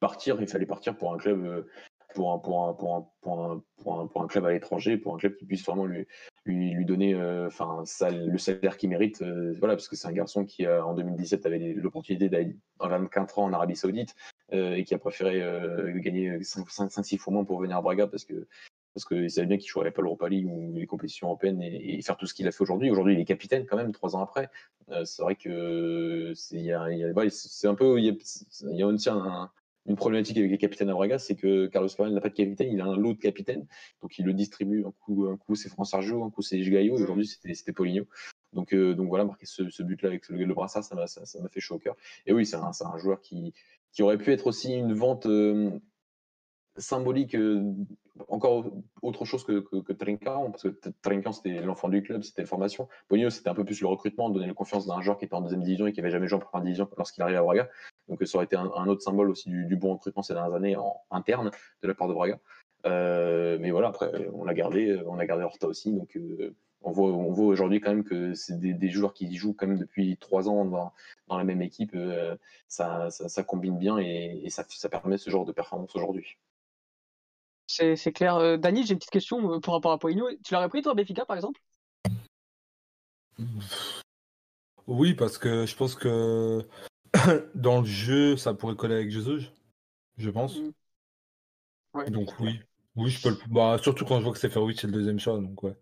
[0.00, 1.62] partir, il fallait partir pour un club euh,
[2.14, 4.98] pour un, pour un, pour un, pour un, pour un, pour un club à l'étranger,
[4.98, 6.06] pour un club qui puisse vraiment lui,
[6.44, 9.22] lui, lui donner euh, enfin le salaire qu'il mérite.
[9.22, 13.38] Euh, voilà, parce que c'est un garçon qui, en 2017, avait l'opportunité d'aller en 24
[13.38, 14.14] ans en Arabie Saoudite
[14.52, 15.40] euh, et qui a préféré
[16.00, 18.46] gagner 5-6 fois moins pour venir à Braga parce que
[18.92, 22.00] parce qu'il savait bien qu'il ne jouerait pas l'Europa League ou les compétitions européennes et,
[22.02, 22.92] faire tout ce qu'il a fait aujourd'hui.
[22.92, 24.48] Aujourd'hui, il est capitaine quand même, trois ans après.
[25.04, 28.14] c'est vrai que c'est un peu, il y a,
[28.70, 29.50] y a un,
[29.86, 32.72] une problématique avec les capitaines à Braga, c'est que Carlos Carvalho n'a pas de capitaine,
[32.72, 33.66] il a un lot de capitaines,
[34.00, 34.84] donc il le distribue.
[34.86, 38.06] Un coup, un coup c'est François Sergio, un coup c'est Gaillot, et aujourd'hui c'était Poligno.
[38.54, 41.60] Donc, euh, donc voilà, marquer ce, but-là avec le, le brassard, ça m'a ça, fait
[41.60, 41.96] chaud au cœur.
[42.24, 43.52] Et oui, c'est un, un, joueur qui,
[43.92, 45.70] qui aurait pu être aussi une vente euh,
[46.76, 47.72] symbolique, euh,
[48.28, 48.70] encore
[49.02, 50.68] autre chose que, que, parce que
[51.02, 52.88] Trinkan c'était l'enfant du club, c'était la formation.
[53.08, 55.40] Poligno c'était un peu plus le recrutement, donner la confiance d'un joueur qui était en
[55.40, 57.68] deuxième division et qui avait jamais joué en première division lorsqu'il arrive à Braga.
[58.08, 60.94] Donc ça aurait été un, autre symbole aussi du, bon recrutement ces dernières années en
[61.10, 61.50] interne
[61.82, 62.38] de la part de Braga.
[62.86, 66.92] Euh, mais voilà, après on l'a gardé, on a gardé Horta aussi, donc euh, on
[66.92, 70.66] voit, aujourd'hui quand même que c'est des, joueurs qui jouent quand même depuis trois ans
[70.66, 70.92] dans,
[71.36, 71.96] la même équipe.
[72.68, 76.36] ça, ça, combine bien et, ça permet ce genre de performance aujourd'hui.
[77.66, 78.36] C'est clair.
[78.36, 80.28] Euh, Dani, j'ai une petite question euh, par rapport à Poligno.
[80.44, 81.60] Tu l'aurais pris, toi, Béfica, par exemple?
[84.86, 86.66] Oui, parce que je pense que
[87.54, 89.46] dans le jeu, ça pourrait coller avec Jesus,
[90.18, 90.56] je pense.
[90.58, 90.70] Mm.
[91.94, 92.10] Ouais.
[92.10, 92.60] Donc oui.
[92.96, 93.36] Oui, je peux le.
[93.48, 95.76] Bah, surtout quand je vois que Seferovic c'est le deuxième choix, donc ouais.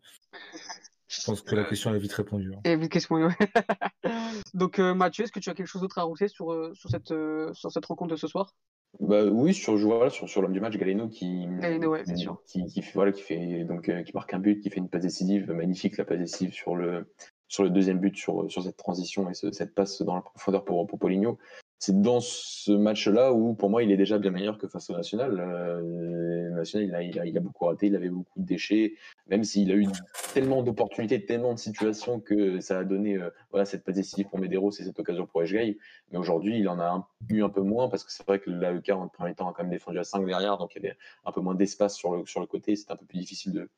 [1.09, 2.55] Je pense que la question elle est vite répondue.
[2.55, 2.61] hein.
[2.65, 3.35] Et vite question, ouais.
[4.55, 6.89] Donc euh, Mathieu, est-ce que tu as quelque chose d'autre à rajouter sur, euh, sur,
[6.89, 8.55] cette, euh, sur cette rencontre de ce soir?
[9.01, 12.21] Bah oui, sur voilà, sur, sur l'homme du match, Galeno qui, Galeno, ouais, bien qui,
[12.21, 12.41] sûr.
[12.47, 15.51] qui, voilà, qui fait donc euh, qui marque un but, qui fait une passe décisive,
[15.51, 17.11] magnifique la passe décisive sur le
[17.49, 20.65] sur le deuxième but sur sur cette transition et ce- cette passe dans la profondeur
[20.65, 21.39] pour pour Poligno.
[21.85, 24.93] C'est dans ce match-là où pour moi il est déjà bien meilleur que face au
[24.93, 25.41] National.
[25.41, 28.95] Euh, National il a, beaucoup raté, il avait beaucoup de déchets,
[29.27, 29.89] même s'il a eu
[30.33, 34.71] tellement d'opportunités, tellement de situations que ça a donné euh, voilà cette passe pour Medeiros
[34.71, 35.77] et cette occasion pour Eshgay.
[36.13, 38.91] Mais aujourd'hui, il en a eu un peu moins parce que c'est vrai que l'AEK
[38.91, 41.33] en premier temps a quand même défendu à 5 derrière, donc il y avait un
[41.33, 42.77] peu moins d'espace sur le, sur le côté.
[42.77, 43.69] C'était un peu plus difficile de,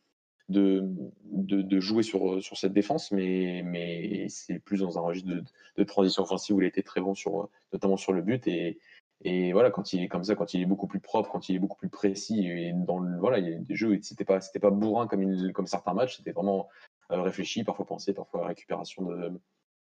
[0.49, 5.31] de, jouer sur, cette défense, mais, c'est plus dans un registre
[5.77, 8.47] de, transition offensive où il était très bon, sur, notamment sur le but.
[8.47, 11.57] Et, voilà, quand il est comme ça, quand il est beaucoup plus propre, quand il
[11.57, 14.41] est beaucoup plus précis, et dans le, voilà, il y a des jeux, c'était pas,
[14.41, 16.69] c'était pas bourrin comme certains matchs, c'était vraiment
[17.11, 19.33] euh, réfléchi, parfois pensé, parfois récupération de,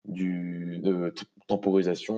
[0.09, 1.13] du, de
[1.47, 2.15] temporisation.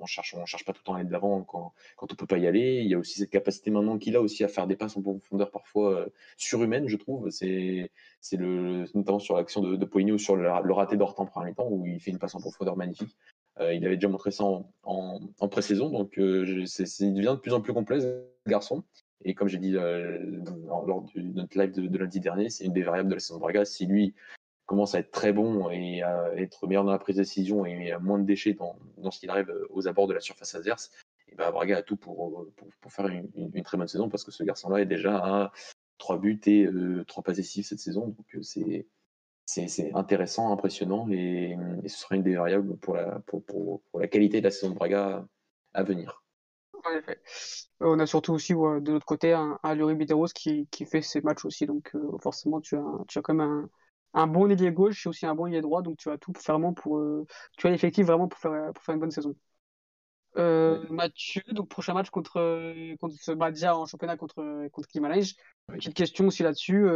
[0.00, 2.14] On, cherche, on cherche pas tout le temps à aller de l'avant quand, quand on
[2.14, 2.80] peut pas y aller.
[2.82, 5.02] Il y a aussi cette capacité maintenant qu'il a aussi à faire des passes en
[5.02, 6.06] profondeur parfois euh,
[6.36, 7.30] surhumaines, je trouve.
[7.30, 7.90] C'est,
[8.20, 12.00] c'est le, notamment sur l'action de, de sur le, le raté d'Horta en où il
[12.00, 13.16] fait une passe en profondeur magnifique.
[13.60, 16.64] Euh, il avait déjà montré ça en, en, pré-saison, donc euh,
[17.00, 18.82] il devient de plus en plus complet, ce garçon.
[19.24, 20.18] Et comme j'ai dit euh,
[20.66, 23.36] lors de notre live de, de lundi dernier, c'est une des variables de la saison
[23.36, 23.64] de Braga.
[23.64, 24.14] Si lui
[24.72, 27.92] commence à être très bon et à être meilleur dans la prise de décision et
[27.92, 30.90] à moins de déchets dans, dans ce qu'il arrive aux abords de la surface adverse,
[31.28, 34.30] et ben Braga a tout pour, pour, pour faire une, très bonne saison parce que
[34.30, 35.52] ce garçon-là est déjà à
[35.98, 38.08] 3 buts et euh, 3 passes décisives cette saison.
[38.08, 38.40] Donc euh,
[39.44, 41.54] c'est intéressant, impressionnant et,
[41.86, 44.76] ce sera une des variables pour la, pour, pour, la qualité de la saison de
[44.76, 45.28] Braga
[45.74, 46.24] à venir.
[46.82, 46.94] En.
[46.94, 47.00] Euh,
[47.80, 51.20] On a surtout aussi de l'autre côté un, un Yuri Bideros qui, qui fait ses
[51.20, 51.66] matchs aussi.
[51.66, 53.70] Donc euh, forcément, tu as, tu as quand même un,
[54.14, 55.82] un bon ailier gauche et aussi un bon ailier droit.
[55.82, 56.98] Donc tu as tout pour faire vraiment pour.
[56.98, 57.26] euh,
[57.58, 59.34] tu as l'effectif vraiment pour faire, pour faire une bonne saison.
[60.38, 64.88] Euh, Mathieu, donc prochain match contre, euh, contre ce Badia en championnat contre, contre.
[64.94, 65.78] Oui.
[65.78, 66.86] Petite question aussi là-dessus.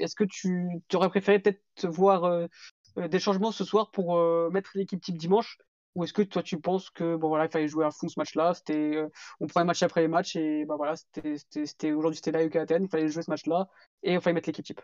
[0.00, 2.48] Est-ce que tu aurais préféré peut-être voir
[2.96, 4.16] des changements ce soir pour
[4.50, 5.58] mettre l'équipe type dimanche?
[5.94, 8.18] Ou est-ce que toi tu penses que bon voilà il fallait jouer à fond ce
[8.18, 9.08] match-là, c'était euh,
[9.40, 12.32] on prend un match après les matchs et bah voilà c'était c'était c'était- aujourd'hui c'était
[12.32, 13.66] l'AEK Athènes, il fallait jouer ce match-là
[14.02, 14.82] et il fallait mettre l'équipe type?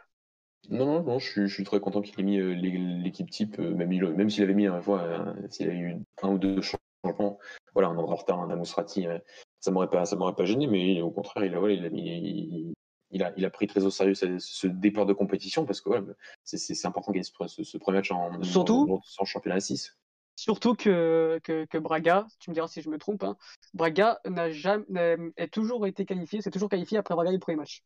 [0.70, 3.30] Non, non, non, je suis, je suis très content qu'il ait mis euh, l'é- l'équipe
[3.30, 6.28] type, euh, même, il- même s'il avait mis un fois, euh, s'il avait eu un
[6.30, 7.38] ou deux changements,
[7.74, 9.18] voilà, un André Horta, un Amousrati, euh,
[9.60, 11.90] ça m'aurait pas, ça m'aurait pas gêné, mais au contraire, il a, voilà, il a
[11.90, 12.72] mis, il,
[13.10, 15.88] il a, il a pris très au sérieux ce, ce départ de compétition parce que
[15.88, 16.04] voilà,
[16.44, 19.00] c'est, c'est, c'est important qu'il y ait ce, ce- ce premier match en, Surtout- en,
[19.18, 19.96] en championnat à 6.
[20.36, 23.36] Surtout que, que, que Braga, tu me diras si je me trompe, hein,
[23.74, 27.40] Braga n'a jamais n'a- est toujours été qualifié, c'est toujours qualifié après avoir gagné le
[27.40, 27.82] premier match.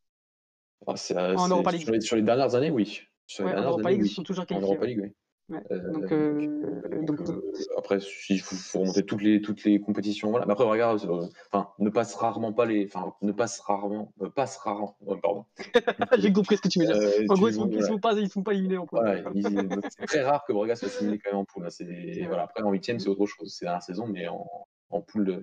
[0.87, 1.83] Ah, c'est, euh, En Europa League.
[1.83, 3.01] Sur les, sur les dernières années, oui.
[3.27, 4.11] Sur les Ouais, en dernières Europa années, League, oui.
[4.11, 4.69] ils sont toujours En qualifiés.
[4.69, 4.89] Europa ouais.
[4.89, 5.11] League, oui.
[5.49, 5.63] Ouais.
[5.71, 7.41] Euh, Donc, donc, euh, donc, donc, euh,
[7.79, 7.99] après,
[8.31, 10.31] il faut, faut remonter toutes les, toutes les compétitions.
[10.31, 10.45] Voilà.
[10.45, 12.87] Mais après, regarde, euh, enfin, ne passe rarement pas les.
[12.87, 14.13] Enfin, ne passe rarement.
[14.23, 14.97] euh, passe rarement.
[15.23, 15.45] pardon.
[16.19, 16.97] j'ai compris ce que tu veux dire.
[17.31, 17.87] En gros, ils ne sont, ils voilà.
[17.87, 20.89] sont pas, ils sont pas éliminés en Voilà, donc c'est très rare que Braga soit
[20.99, 21.65] éliminé quand même en poule.
[21.65, 21.71] hein.
[21.71, 22.25] C'est- vrai.
[22.27, 23.55] Voilà, après, en huitième, c'est autre chose.
[23.57, 24.45] C'est la saison, mais en,
[24.91, 25.43] en poule.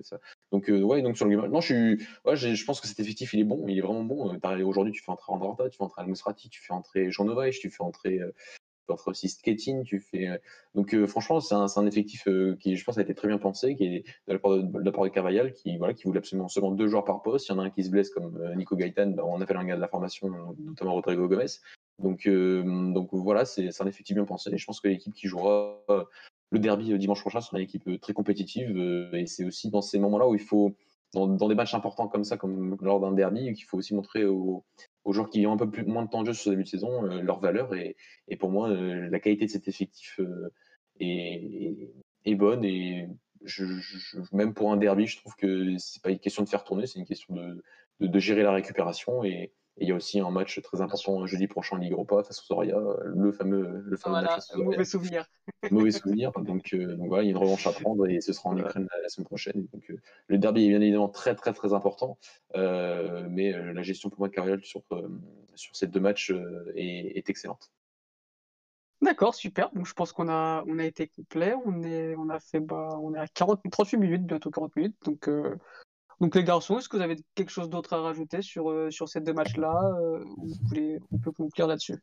[0.52, 1.66] Donc, euh, ouais, donc sur le Non, je,
[1.96, 2.06] suis...
[2.24, 3.64] ouais, je pense que cet effectif, il est bon.
[3.68, 4.32] Il est vraiment bon.
[4.34, 7.24] Euh, Aujourd'hui, tu fais entrer André Horta, tu fais entrer Al-Musrati, tu fais entrer Jean
[7.24, 8.20] Novaes, tu fais entrer.
[8.20, 10.28] euh, tu fais entrer aussi Sketin, tu fais.
[10.28, 10.38] euh,
[10.74, 12.28] Donc, franchement, c'est un, effectif
[12.60, 14.82] qui, je pense, a été très bien pensé, qui est de la part de, de
[14.82, 17.48] de Carvajal, qui, voilà, qui voulait absolument seulement deux joueurs par poste.
[17.48, 19.64] Il y en a un qui se blesse, comme Nico Gaetan, bah, on appelle un
[19.64, 20.28] gars de la formation,
[20.58, 21.46] notamment Rodrigo Gomez.
[21.98, 24.50] Donc, donc voilà, c'est un effectif bien pensé.
[24.52, 25.78] Et je pense que l'équipe qui jouera
[26.50, 28.76] le derby euh, dimanche prochain sera une équipe euh, très compétitive.
[28.76, 30.74] euh, et c'est aussi dans ces moments-là où il faut,
[31.12, 34.64] dans, des matchs importants comme ça, comme lors d'un derby, qu'il faut aussi montrer aux,
[35.06, 36.68] joueurs qui ont un peu plus, moins de temps de jeu sur ce début de
[36.68, 37.72] saison leur valeur.
[37.74, 37.96] Et,
[38.38, 40.18] pour moi, la qualité de cet effectif
[40.98, 42.64] est, bonne.
[42.64, 43.08] Et
[43.44, 43.64] je,
[44.32, 46.98] même pour un derby, je trouve que c'est pas une question de faire tourner, c'est
[46.98, 47.62] une question de,
[48.00, 49.22] de, de gérer la récupération.
[49.22, 52.22] Et et il y a aussi un match très important jeudi prochain en Ligue Europa
[52.22, 55.26] face au Soria, le fameux, le fameux Voilà, match mauvais souvenir.
[55.70, 56.30] mauvais souvenir.
[56.32, 58.56] Donc, euh, donc voilà, il y a une revanche à prendre et ce sera en.
[58.56, 59.66] Ukraine la, la semaine prochaine.
[59.72, 59.96] Donc euh,
[60.28, 62.18] le derby est bien évidemment très très très important,
[62.54, 65.08] euh, mais euh, la gestion pour moi de Carriol sur, euh,
[65.54, 67.72] sur ces deux matchs euh, est, est excellente.
[69.02, 69.70] D'accord, super.
[69.74, 71.54] Donc je pense qu'on a, on a été complet.
[71.66, 74.96] On est, on a fait, bah, on est à 40, 38 minutes, bientôt 40 minutes.
[75.04, 75.56] Donc, euh,
[76.20, 79.08] donc les garçons, est-ce que vous avez quelque chose d'autre à rajouter sur, euh, sur
[79.08, 81.96] ces deux matchs-là euh, ou vous voulez, on peut conclure là-dessus?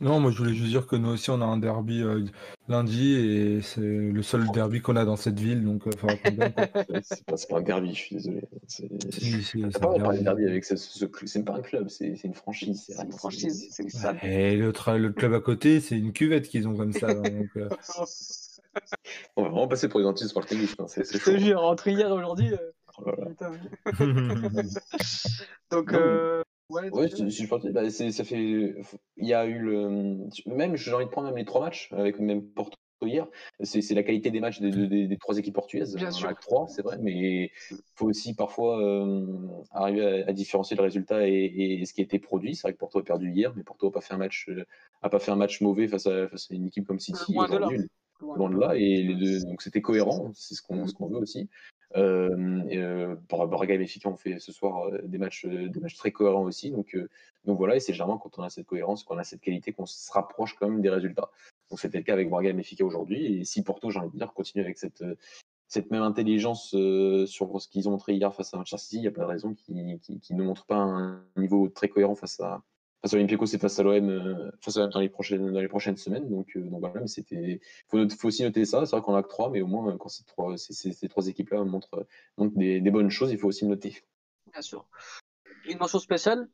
[0.00, 2.24] Non, moi je voulais juste dire que nous aussi on a un derby euh,
[2.68, 5.92] lundi et c'est le seul derby qu'on a dans cette ville, donc euh,
[7.02, 8.40] c'est pas, un derby, je suis désolé.
[8.66, 10.24] C'est Si, si, pas un derby.
[10.24, 11.28] derby avec ce, ce- ce club.
[11.28, 12.84] C'est même pas un club, c'est une franchise.
[12.88, 14.18] C'est une franchise, c'est salle.
[14.24, 17.08] Et l'autre le club à côté, c'est une cuvette qu'ils ont comme ça.
[17.10, 17.68] hein, donc, euh,
[19.36, 20.80] On va vraiment passer pour les anti sportivistes.
[20.80, 20.86] Hein.
[20.88, 22.52] C'est c'est Je te jure, entre hier et aujourd'hui.
[22.52, 22.56] euh,
[22.98, 23.26] Oh là là.
[23.30, 23.52] putain.
[25.70, 27.46] Donc, euh, ouais, donc, je, je suis.
[27.48, 28.38] Bah, c'est- ça fait.
[29.16, 30.28] Il y a eu le.
[30.46, 33.26] Même, j'ai envie de prendre même les trois matchs avec même Porto hier.
[33.62, 35.94] C'est la qualité des matchs des, des- des trois équipes portugaises.
[35.96, 36.32] Bien sûr.
[36.40, 39.26] trois, c'est vrai, mais il faut aussi parfois euh,
[39.72, 42.54] arriver à, à différencier le résultat et, et ce qui a été produit.
[42.54, 44.64] C'est vrai que Porto a perdu hier, mais Porto n'a pas fait un match, euh,
[45.02, 47.34] a pas fait un match mauvais face à, face à une équipe comme City.
[47.34, 47.68] Loin de là.
[48.20, 51.08] loin loin de là et les deux donc c'était cohérent c'est ce qu'on ce qu'on
[51.08, 51.50] veut aussi
[51.96, 55.46] euh, Braga et Benfica ont fait ce soir des matchs
[55.96, 56.96] très cohérents aussi donc
[57.44, 60.12] voilà et c'est généralement quand on a cette cohérence qu'on a cette qualité qu'on se
[60.12, 61.30] rapproche quand même des résultats.
[61.70, 64.18] Donc c'était le cas avec Braga et Benfica aujourd'hui et si Porto j'ai envie de
[64.18, 66.70] dire continue avec cette même intelligence
[67.26, 69.26] sur ce qu'ils ont montré hier face à Manchester City, il n'y a pas de
[69.26, 72.62] raison qu'ils ne montrent pas un niveau très cohérent face à,
[73.04, 75.60] face à Olympiakos et face à l'OM euh, face à l'OM dans les prochaines dans
[75.60, 76.28] les prochaines semaines.
[76.30, 78.86] Donc, euh, donc voilà, mais c'était faut, faut aussi noter ça.
[78.86, 80.92] C'est vrai qu'on a que trois, mais au moins euh, quand ces trois ces, ces-
[80.92, 82.06] ces trois équipes là montrent,
[82.38, 84.02] montrent des, des bonnes choses, il faut aussi le noter.
[84.52, 84.88] Bien sûr.
[85.66, 86.48] Une mention spéciale?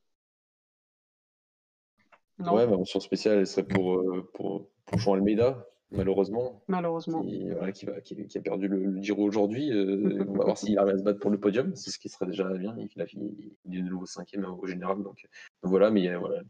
[2.38, 6.62] Non, Ouais, ma mention spéciale, elle serait pour euh, pour pour Jean Almeida, malheureusement.
[6.68, 7.22] malheureusement.
[7.22, 9.70] Qui, voilà, qui, va, qui, qui a perdu le, le Giro aujourd'hui.
[9.72, 12.08] Euh, on va voir s'il arrive à se battre pour le podium, c'est ce qui
[12.08, 12.76] serait déjà bien.
[12.94, 13.34] Il, a fini,
[13.66, 14.98] il est de nouveau cinquième au général.
[15.02, 15.26] Donc,
[15.62, 16.42] donc voilà, mais euh, voilà.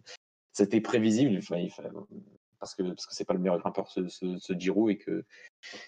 [0.52, 1.36] c'était prévisible.
[1.38, 1.90] Enfin, il fa-
[2.58, 5.24] parce que parce que c'est pas le meilleur grimpeur ce, ce, ce Giro et que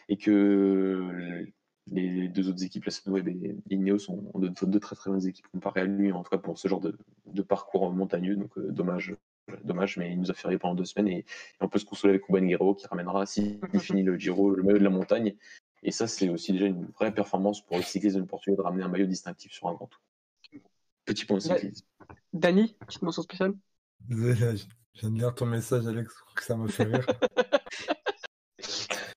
[0.09, 1.44] et que
[1.90, 5.26] les deux autres équipes, la Sunweb et Ineos, sont ont de, de très très bonnes
[5.26, 6.96] équipes comparé à lui, en tout cas pour ce genre de,
[7.26, 8.36] de parcours montagneux.
[8.36, 9.14] Donc euh, dommage,
[9.64, 11.24] dommage, mais il nous a fait rire pendant deux semaines et, et
[11.61, 14.78] on peut se consoler avec Kuban Guerrero qui ramènera, s'il finit le Giro, le maillot
[14.78, 15.34] de la montagne.
[15.82, 18.88] Et ça, c'est aussi déjà une vraie performance pour le cyclisme portugais de ramener un
[18.88, 20.01] maillot distinctif sur un grand tour.
[21.05, 21.59] Petit point de Ouais.
[21.59, 21.84] cyclisme.
[22.32, 23.55] Dany, petite mention spéciale?
[24.01, 24.64] Désolé, je
[24.95, 27.07] je viens de lire ton message, Alex, que ça m'a fait rire.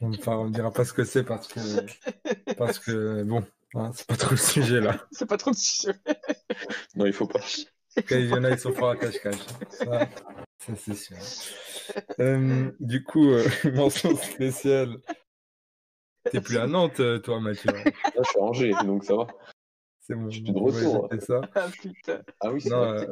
[0.00, 4.16] On ne dira pas ce que c'est parce que, parce que bon, hein, c'est pas
[4.16, 5.06] trop le sujet là.
[5.10, 5.94] C'est pas trop de sujet.
[6.94, 7.40] Non, il faut pas.
[8.08, 9.46] Quand il y en a, ils sont forts à cache-cache.
[9.70, 10.08] Ça,
[10.58, 11.16] ça, c'est sûr.
[12.20, 13.44] Euh, du coup, euh,
[13.74, 14.96] mention spéciale.
[16.30, 17.72] T'es plus à Nantes, euh, toi, Mathieu.
[17.72, 19.26] Là, je suis à Angers, donc ça va.
[20.00, 20.28] C'est bon.
[20.30, 21.08] Je suis de retour.
[21.10, 21.40] éviter ça.
[21.54, 22.22] Ah putain.
[22.40, 23.04] Ah oui, c'est euh,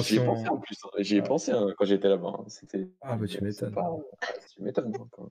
[0.00, 0.24] J'y ai mention.
[0.26, 0.76] pensé en plus.
[0.84, 0.88] hein.
[0.98, 2.32] J'y ai pensé hein, quand j'étais là-bas.
[2.38, 2.44] hein.
[2.48, 2.88] C'était.
[3.02, 3.72] Ah, bah, tu m'étonnes.
[3.74, 3.96] pas-
[4.54, 4.92] Tu m'étonnes.
[4.98, 5.30] hein, quand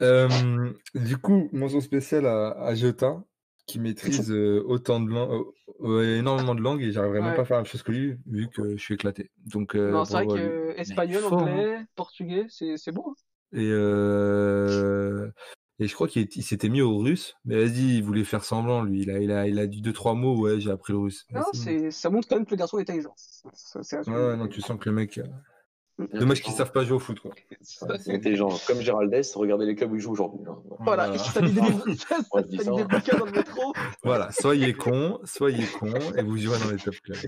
[0.00, 0.74] même.
[0.94, 3.22] Du coup, mention spéciale à, à Jota,
[3.70, 5.44] qui maîtrise euh, autant de langues,
[5.82, 7.36] euh, énormément de langues, et j'arriverai même Ouais.
[7.36, 9.30] pas à faire la même chose que lui, vu que je suis éclaté.
[9.46, 11.52] Donc, euh, non, c'est vrai que espagnol, fort, hein.
[11.52, 13.06] anglais, portugais, c'est c'est beau.
[13.08, 13.14] hein.
[13.52, 15.28] Et, euh,
[15.78, 18.44] et je crois qu'il est- il s'était mis au russe, mais vas-y, il voulait faire
[18.44, 19.02] semblant, lui.
[19.02, 21.24] Il a, il a, il a dit deux, trois mots, ouais, j'ai appris le russe.
[21.30, 21.80] Mais Non, c'est bon.
[21.82, 23.14] c'est ça montre quand même que le garçon est intelligent.
[23.16, 25.20] Ça, ouais, non, tu sens que le mec.
[26.14, 27.32] Dommage qu'ils savent pas jouer au foot, quoi.
[27.60, 28.48] C'est- intelligent.
[28.66, 30.40] Comme Géraldès, regardez les clubs où il joue aujourd'hui.
[30.48, 30.58] hein.
[30.80, 31.18] Voilà, Voilà.
[31.18, 31.60] ça, lit des
[32.68, 32.86] hein.
[32.88, 33.72] bouquins dans le métro.
[34.02, 37.18] Voilà, soyez cons, soyez cons, et vous jouerez dans les top clubs.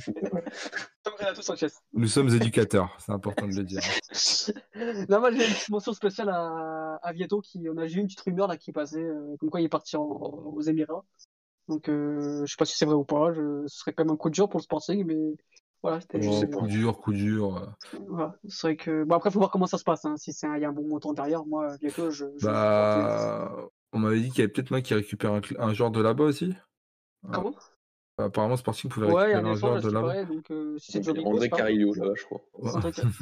[1.05, 1.67] Comme Renato Sanchez.
[1.93, 3.81] Nous sommes éducateurs, c'est important de le dire.
[5.09, 8.07] non, moi j'ai une petite mention spéciale à, à Vieto qui on a eu une
[8.07, 11.05] petite rumeur là qui passait euh, comme quoi il est parti en- aux Émirats.
[11.69, 14.13] Donc euh, je sais pas si c'est vrai ou pas, je, ce serait quand même
[14.13, 15.17] un coup de dur pour le Sporting mais
[15.83, 16.59] voilà, c'était pas.
[16.59, 17.57] coup dur, coup dur.
[17.57, 17.67] euh.
[18.09, 20.17] voilà, c'est vrai que bon après faut voir comment ça se passe hein.
[20.17, 23.57] si c'est un- il y a un bon montant derrière moi Vieto je, je Bah,
[23.93, 26.01] on m'avait dit qu'il y avait peut-être moi qui récupère un, cl- un joueur de
[26.01, 26.55] là-bas aussi.
[27.33, 27.55] Comment?
[28.19, 30.25] Apparemment, Sporting pouvait Ouais, récupérer un un joueur de là-bas.
[30.27, 30.77] donc euh,
[31.25, 31.49] André.
[31.49, 32.41] Carillo, là-bas, je crois.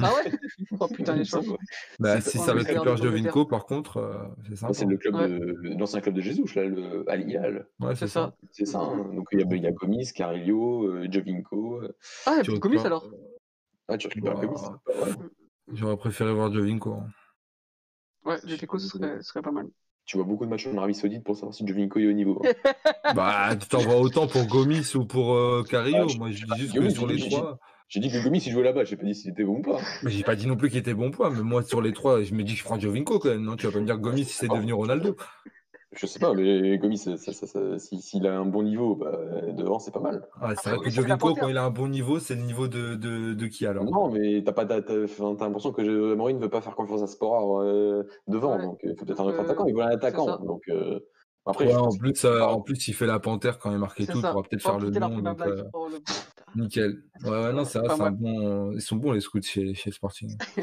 [0.03, 0.31] Ah ouais
[0.79, 1.55] Oh putain les choses.
[1.99, 4.73] Bah, si ça récupère Jovinko, par contre, euh, c'est Ça, sympa.
[4.73, 5.29] c'est le club Ouais.
[5.29, 7.67] de le- l'ancien club de Jesus, là, le Al Hilal.
[7.79, 8.33] Ouais, C'est ça.
[8.41, 8.47] ça.
[8.51, 8.79] C'est ça.
[8.79, 8.97] hein.
[9.15, 11.81] Donc il y a, il y a Gomis, Carillo, euh, Jovinko.
[11.83, 11.95] euh.
[12.25, 13.09] Ah, il y a Tu plus de Gomis alors
[13.87, 14.61] Ah, tu récupères Bah, Gomis.
[15.73, 16.93] J'aurais préféré voir Jovinko.
[16.95, 17.07] hein.
[18.25, 18.37] Ouais,
[18.89, 19.67] serait, ce serait pas mal.
[20.05, 22.41] Tu vois beaucoup de matchs en Arabie Saoudite pour savoir si Jovinko est au niveau.
[22.45, 23.13] hein.
[23.15, 26.07] bah, tu t'en vois autant pour Gomis ou pour euh, Carillo.
[26.09, 27.59] Ah, Moi, je dis juste Gomis, que sur les trois.
[27.87, 28.83] J'ai dit que Gomis, il jouait là-bas.
[28.83, 29.79] J'ai pas dit s'il était bon ou pas.
[30.03, 31.29] Mais j'ai pas dit non plus qu'il était bon point.
[31.29, 33.43] Mais moi, sur les trois, je me dis que je prends Jovinko quand même.
[33.43, 35.15] Non, tu vas pas me dire que Gomis, c'est devenu Ronaldo.
[35.93, 38.95] Je sais pas, mais Gomis, ça- ça- ça- ça- si- s'il a un bon niveau,
[38.95, 39.11] bah,
[39.51, 40.25] devant, c'est pas mal.
[40.41, 42.43] Ouais, c'est Ah, vrai oui, que Jovinko, quand il a un bon niveau, c'est le
[42.43, 43.83] niveau de, de, de qui alors?
[43.83, 47.07] Non, mais t'as pas, t'as, t'as- l'impression que Amaury ne veut pas faire confiance à
[47.07, 48.61] Sport euh, devant, Ouais.
[48.63, 49.65] donc il faut peut-être un autre euh, attaquant.
[49.65, 50.99] Il veut un attaquant, donc euh,
[51.45, 51.67] après.
[51.67, 54.05] Ouais, en plus, que- euh, en plus, il fait la panthère quand il marque et
[54.07, 54.19] tout.
[54.19, 55.21] Il pourra peut-être faire le nom.
[56.55, 57.03] Nickel.
[57.23, 58.71] Ouais, ouais, non, c'est vrai, c'est un bon...
[58.73, 60.37] ils sont bons les scouts chez, chez Sporting.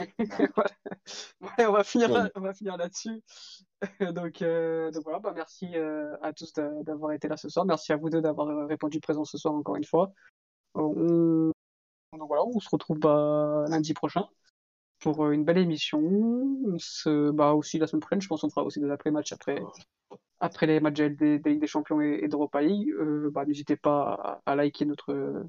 [1.40, 3.22] ouais, on va finir, là, on va finir là-dessus.
[4.12, 7.64] donc, euh, donc voilà, bah, merci euh, à tous d'avoir été là ce soir.
[7.64, 10.12] Merci à vous deux d'avoir euh, répondu présent ce soir encore une fois.
[10.74, 11.52] On...
[12.12, 14.26] Donc voilà, on se retrouve bah, lundi prochain
[15.00, 16.00] pour une belle émission.
[16.00, 17.30] On se...
[17.30, 19.62] bah, aussi la semaine prochaine, je pense qu'on fera aussi des après-matchs après,
[20.40, 22.92] après les matchs des, des Ligues des Champions et, d'Europa League.
[23.32, 25.46] bah, N'hésitez pas à, liker notre,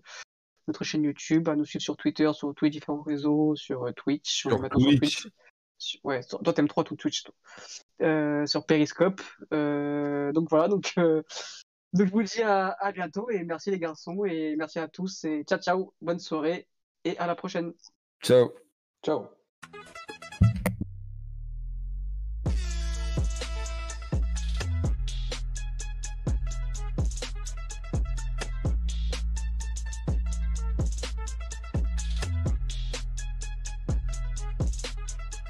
[0.69, 4.41] notre chaîne YouTube, à nous suivre sur Twitter, sur tous les différents réseaux, sur Twitch.
[4.41, 5.27] Sur Twitch.
[6.03, 7.23] Ouais, toi t'aimes trop tout Twitch.
[8.01, 9.21] Euh, sur Periscope.
[9.53, 11.23] Euh, donc voilà, donc, euh,
[11.93, 15.23] donc je vous dis à, à bientôt et merci les garçons et merci à tous
[15.23, 16.67] et ciao ciao, bonne soirée
[17.05, 17.73] et à la prochaine.
[18.21, 18.51] Ciao.
[19.03, 19.27] Ciao.